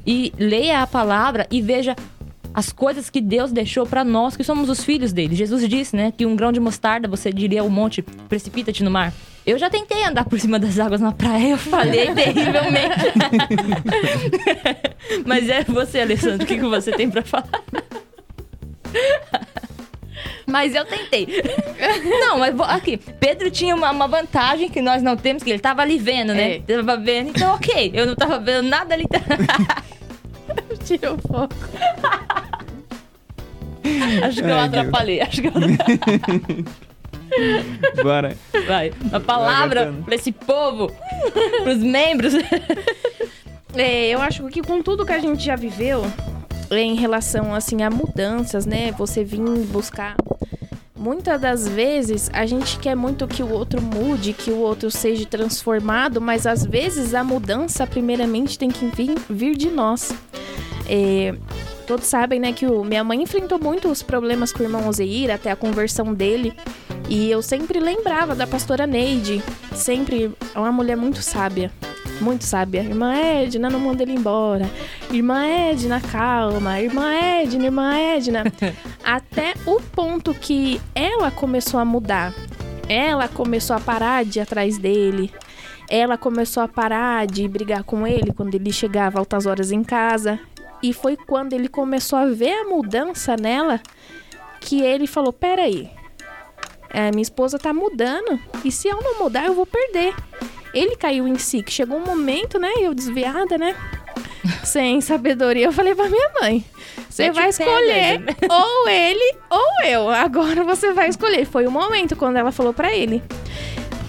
[0.06, 1.96] e leia a palavra e veja
[2.58, 5.36] as coisas que Deus deixou pra nós, que somos os filhos dele.
[5.36, 9.12] Jesus disse, né, que um grão de mostarda, você diria o monte, precipita-te no mar.
[9.46, 12.96] Eu já tentei andar por cima das águas na praia, eu falei terrivelmente.
[15.24, 17.62] Mas é você, Alessandro, o que, que você tem pra falar?
[20.44, 21.28] Mas eu tentei.
[22.20, 25.82] Não, mas aqui, Pedro tinha uma, uma vantagem que nós não temos, que ele tava
[25.82, 26.56] ali vendo, né?
[26.56, 26.76] É.
[26.76, 27.92] Tava vendo, então ok.
[27.94, 29.04] Eu não tava vendo nada ali.
[30.84, 31.54] Tira o foco.
[34.22, 34.80] Acho que eu Ai, Deus.
[34.80, 35.20] atrapalhei.
[35.20, 35.52] Acho que eu
[38.02, 38.36] Bora.
[38.66, 38.92] Vai.
[39.12, 40.92] A palavra pra esse povo,
[41.62, 42.34] pros membros.
[43.74, 46.04] É, eu acho que com tudo que a gente já viveu
[46.70, 48.92] em relação assim a mudanças, né?
[48.92, 50.16] Você vir buscar
[50.98, 55.24] Muitas das vezes a gente quer muito que o outro mude, que o outro seja
[55.24, 60.12] transformado, mas às vezes a mudança, primeiramente, tem que vir, vir de nós.
[60.88, 61.34] É,
[61.86, 65.50] todos sabem, né, que o, minha mãe enfrentou muitos problemas com o irmão Ozeir, até
[65.50, 66.54] a conversão dele.
[67.08, 69.42] E eu sempre lembrava da pastora Neide.
[69.74, 71.72] Sempre é uma mulher muito sábia.
[72.20, 72.82] Muito sábia.
[72.82, 74.68] Irmã Edna, não manda ele embora.
[75.10, 76.80] Irmã Edna, calma.
[76.80, 78.44] Irmã Edna, irmã Edna.
[79.02, 82.34] Até o ponto que ela começou a mudar.
[82.88, 85.32] Ela começou a parar de ir atrás dele.
[85.88, 90.38] Ela começou a parar de brigar com ele quando ele chegava altas horas em casa.
[90.82, 93.80] E foi quando ele começou a ver a mudança nela
[94.60, 95.90] que ele falou: Peraí,
[96.90, 98.40] é, minha esposa tá mudando.
[98.64, 100.14] E se eu não mudar, eu vou perder.
[100.72, 102.70] Ele caiu em si, que chegou um momento, né?
[102.80, 103.74] Eu desviada, né?
[104.64, 106.64] Sem sabedoria, eu falei pra minha mãe:
[107.08, 110.10] Você Mete vai escolher velho." ou ele ou eu.
[110.10, 111.44] Agora você vai escolher.
[111.46, 113.22] Foi o momento quando ela falou pra ele.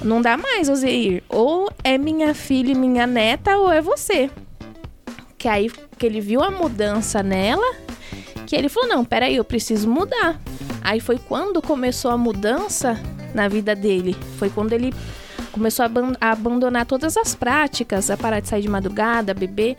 [0.03, 1.24] não dá mais, Ozeir.
[1.30, 4.30] Ou é minha filha e minha neta, ou é você.
[5.38, 7.75] Que aí que ele viu a mudança nela,
[8.47, 10.39] que ele falou: não, peraí, eu preciso mudar.
[10.81, 12.99] Aí foi quando começou a mudança
[13.35, 14.15] na vida dele.
[14.37, 14.93] Foi quando ele
[15.51, 19.77] começou a, aban- a abandonar todas as práticas, a parar de sair de madrugada, beber.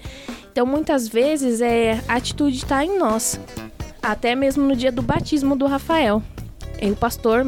[0.52, 3.40] Então, muitas vezes, é, a atitude está em nós.
[4.02, 6.22] Até mesmo no dia do batismo do Rafael.
[6.80, 7.46] E o pastor,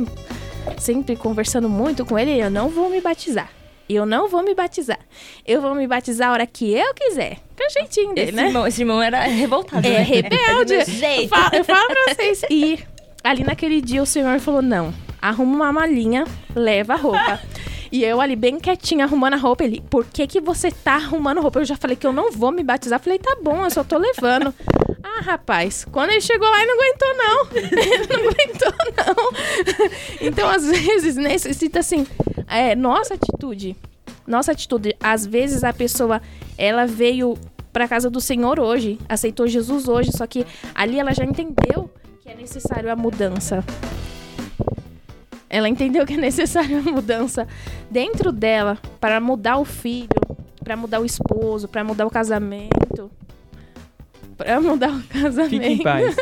[0.78, 3.50] sempre conversando muito com ele, eu não vou me batizar.
[3.94, 4.98] Eu não vou me batizar.
[5.46, 7.38] Eu vou me batizar a hora que eu quiser.
[7.56, 8.46] Que é o jeitinho dele, Esse, né?
[8.46, 9.86] irmão, esse irmão era revoltado.
[9.86, 10.02] É né?
[10.02, 10.74] rebelde.
[11.22, 12.42] Eu falo, eu falo pra vocês.
[12.50, 12.78] E
[13.22, 16.24] ali naquele dia o senhor falou: não, arruma uma malinha,
[16.54, 17.40] leva a roupa.
[17.90, 19.64] E eu ali bem quietinha arrumando a roupa.
[19.64, 21.60] Ele, por que que você tá arrumando roupa?
[21.60, 22.98] Eu já falei que eu não vou me batizar.
[22.98, 24.54] Falei, tá bom, eu só tô levando.
[25.02, 27.42] Ah, rapaz, quando ele chegou lá, ele não aguentou, não.
[28.22, 29.88] Não aguentou, não.
[30.20, 32.06] Então, às vezes, necessita, assim,
[32.46, 33.76] é, nossa atitude.
[34.26, 34.94] Nossa atitude.
[35.00, 36.22] Às vezes, a pessoa,
[36.56, 37.36] ela veio
[37.72, 41.90] pra casa do Senhor hoje, aceitou Jesus hoje, só que ali ela já entendeu
[42.22, 43.64] que é necessário a mudança.
[45.48, 47.46] Ela entendeu que é necessário a mudança
[47.90, 50.08] dentro dela para mudar o filho,
[50.62, 53.10] para mudar o esposo, para mudar o casamento.
[54.44, 55.50] Para mudar o casamento.
[55.50, 56.16] Fique em paz.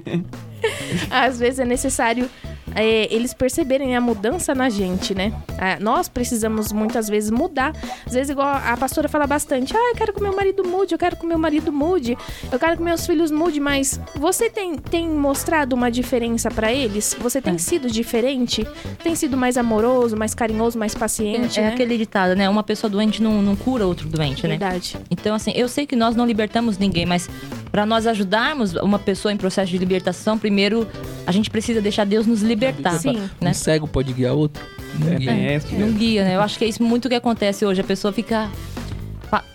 [1.10, 2.28] Às vezes é necessário
[2.74, 5.32] é, eles perceberem a mudança na gente, né?
[5.58, 7.72] Ah, nós precisamos muitas vezes mudar.
[8.06, 10.98] Às vezes, igual a pastora fala bastante: ah, eu quero que meu marido mude, eu
[10.98, 12.16] quero que meu marido mude,
[12.50, 17.16] eu quero que meus filhos mude, mas você tem, tem mostrado uma diferença pra eles?
[17.20, 17.58] Você tem É.
[17.58, 18.66] sido diferente?
[19.02, 21.58] Tem sido mais amoroso, mais carinhoso, mais paciente?
[21.60, 21.68] É, né?
[21.68, 22.48] aquele ditado, né?
[22.48, 24.56] Uma pessoa doente não, não cura outro doente, né?
[24.56, 24.96] Verdade.
[25.10, 27.28] Então, assim, eu sei que nós não libertamos ninguém, mas
[27.74, 30.86] para nós ajudarmos uma pessoa em processo de libertação, primeiro
[31.26, 33.00] a gente precisa deixar Deus nos libertar.
[33.00, 33.28] Sim.
[33.40, 33.50] Né?
[33.50, 34.64] Um cego pode guiar outro?
[34.96, 35.30] Não É, guia.
[35.32, 36.36] é, isso Não guia, né?
[36.36, 37.80] Eu acho que é isso muito que acontece hoje.
[37.80, 38.48] A pessoa fica.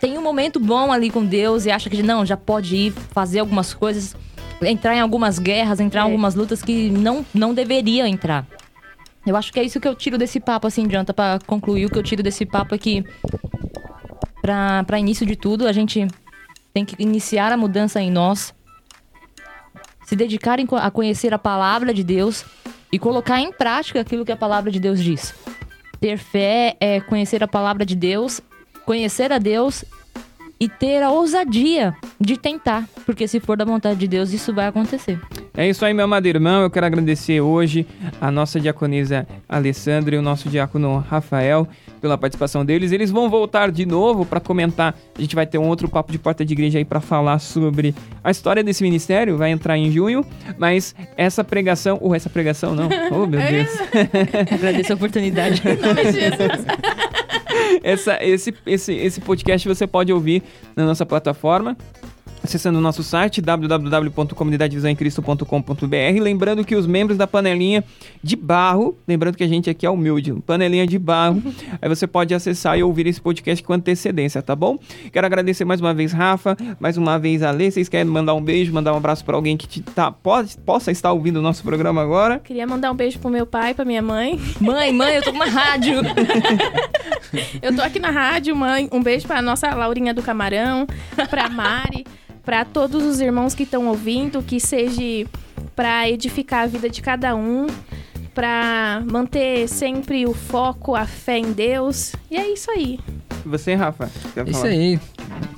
[0.01, 3.39] Tem um momento bom ali com Deus e acha que não, já pode ir fazer
[3.39, 4.13] algumas coisas,
[4.63, 6.05] entrar em algumas guerras, entrar em É.
[6.07, 8.45] algumas lutas que não, não deveria entrar.
[9.25, 11.85] Eu acho que é isso que eu tiro desse papo, assim, Janta, pra concluir.
[11.85, 13.01] O que eu tiro desse papo é que,
[14.41, 16.05] pra início de tudo, a gente
[16.73, 18.53] tem que iniciar a mudança em nós,
[20.05, 22.43] se dedicar em co- a conhecer a palavra de Deus
[22.91, 25.33] e colocar em prática aquilo que a palavra de Deus diz.
[25.99, 28.41] Ter fé é conhecer a palavra de Deus,
[28.85, 29.83] conhecer a Deus
[30.59, 34.67] e ter a ousadia de tentar, porque se for da vontade de Deus, isso vai
[34.67, 35.19] acontecer.
[35.55, 36.63] É isso aí, meu amado irmão.
[36.63, 37.85] Eu quero agradecer hoje
[38.21, 41.67] a nossa diaconisa Alessandra e o nosso diácono Rafael
[41.99, 42.91] pela participação deles.
[42.91, 44.95] Eles vão voltar de novo para comentar.
[45.17, 47.93] A gente vai ter um outro papo de porta de igreja aí para falar sobre
[48.23, 49.37] a história desse ministério.
[49.37, 50.25] Vai entrar em junho,
[50.57, 52.89] mas essa pregação, ou essa pregação não.
[53.11, 53.69] Oh, meu Deus.
[54.53, 55.61] Agradeço a oportunidade.
[55.65, 56.65] Em nome de Jesus.
[57.83, 60.43] Essa, esse, esse, esse podcast você pode ouvir
[60.75, 61.75] na nossa plataforma.
[62.49, 67.83] Acessando o nosso site www.comunidadevisãoemcristo.com.br Lembrando que os membros da panelinha
[68.23, 71.43] de barro, lembrando que a gente aqui é humilde, panelinha de barro,
[71.79, 74.79] aí você pode acessar e ouvir esse podcast com antecedência, tá bom?
[75.13, 77.69] Quero agradecer mais uma vez, Rafa, mais uma vez, a Lê.
[77.69, 80.91] Vocês querem mandar um beijo, mandar um abraço para alguém que te tá, pode, possa
[80.91, 82.39] estar ouvindo o nosso programa agora?
[82.39, 84.41] Queria mandar um beijo pro meu pai, pra minha mãe.
[84.59, 86.01] mãe, mãe, eu tô com uma rádio.
[87.61, 88.89] Eu tô aqui na rádio, mãe.
[88.91, 90.87] Um beijo pra nossa Laurinha do Camarão,
[91.29, 92.03] pra Mari,
[92.49, 95.29] pra todos os irmãos que estão ouvindo, que seja
[95.75, 97.67] pra edificar a vida de cada um,
[98.33, 102.15] pra manter sempre o foco, a fé em Deus.
[102.31, 102.99] E é isso aí.
[103.45, 104.09] Você, Rafa?
[104.33, 104.99] quer Isso aí.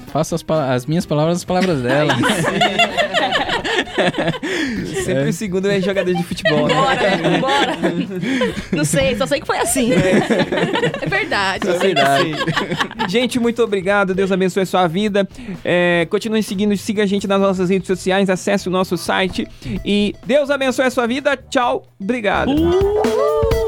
[0.07, 2.13] Faça as, as minhas palavras as palavras dela.
[5.03, 6.73] Sempre o segundo é jogador de futebol, né?
[6.73, 7.77] Bora, bora.
[8.71, 9.91] Não sei, só sei que foi assim.
[9.93, 11.69] É verdade.
[11.69, 12.31] É verdade.
[13.07, 14.13] Gente, muito obrigado.
[14.13, 15.27] Deus abençoe a sua vida.
[15.63, 19.47] É, continue seguindo, siga a gente nas nossas redes sociais, acesse o nosso site.
[19.85, 21.37] E Deus abençoe a sua vida.
[21.49, 21.85] Tchau.
[21.99, 22.51] Obrigado.
[22.51, 23.60] Uh!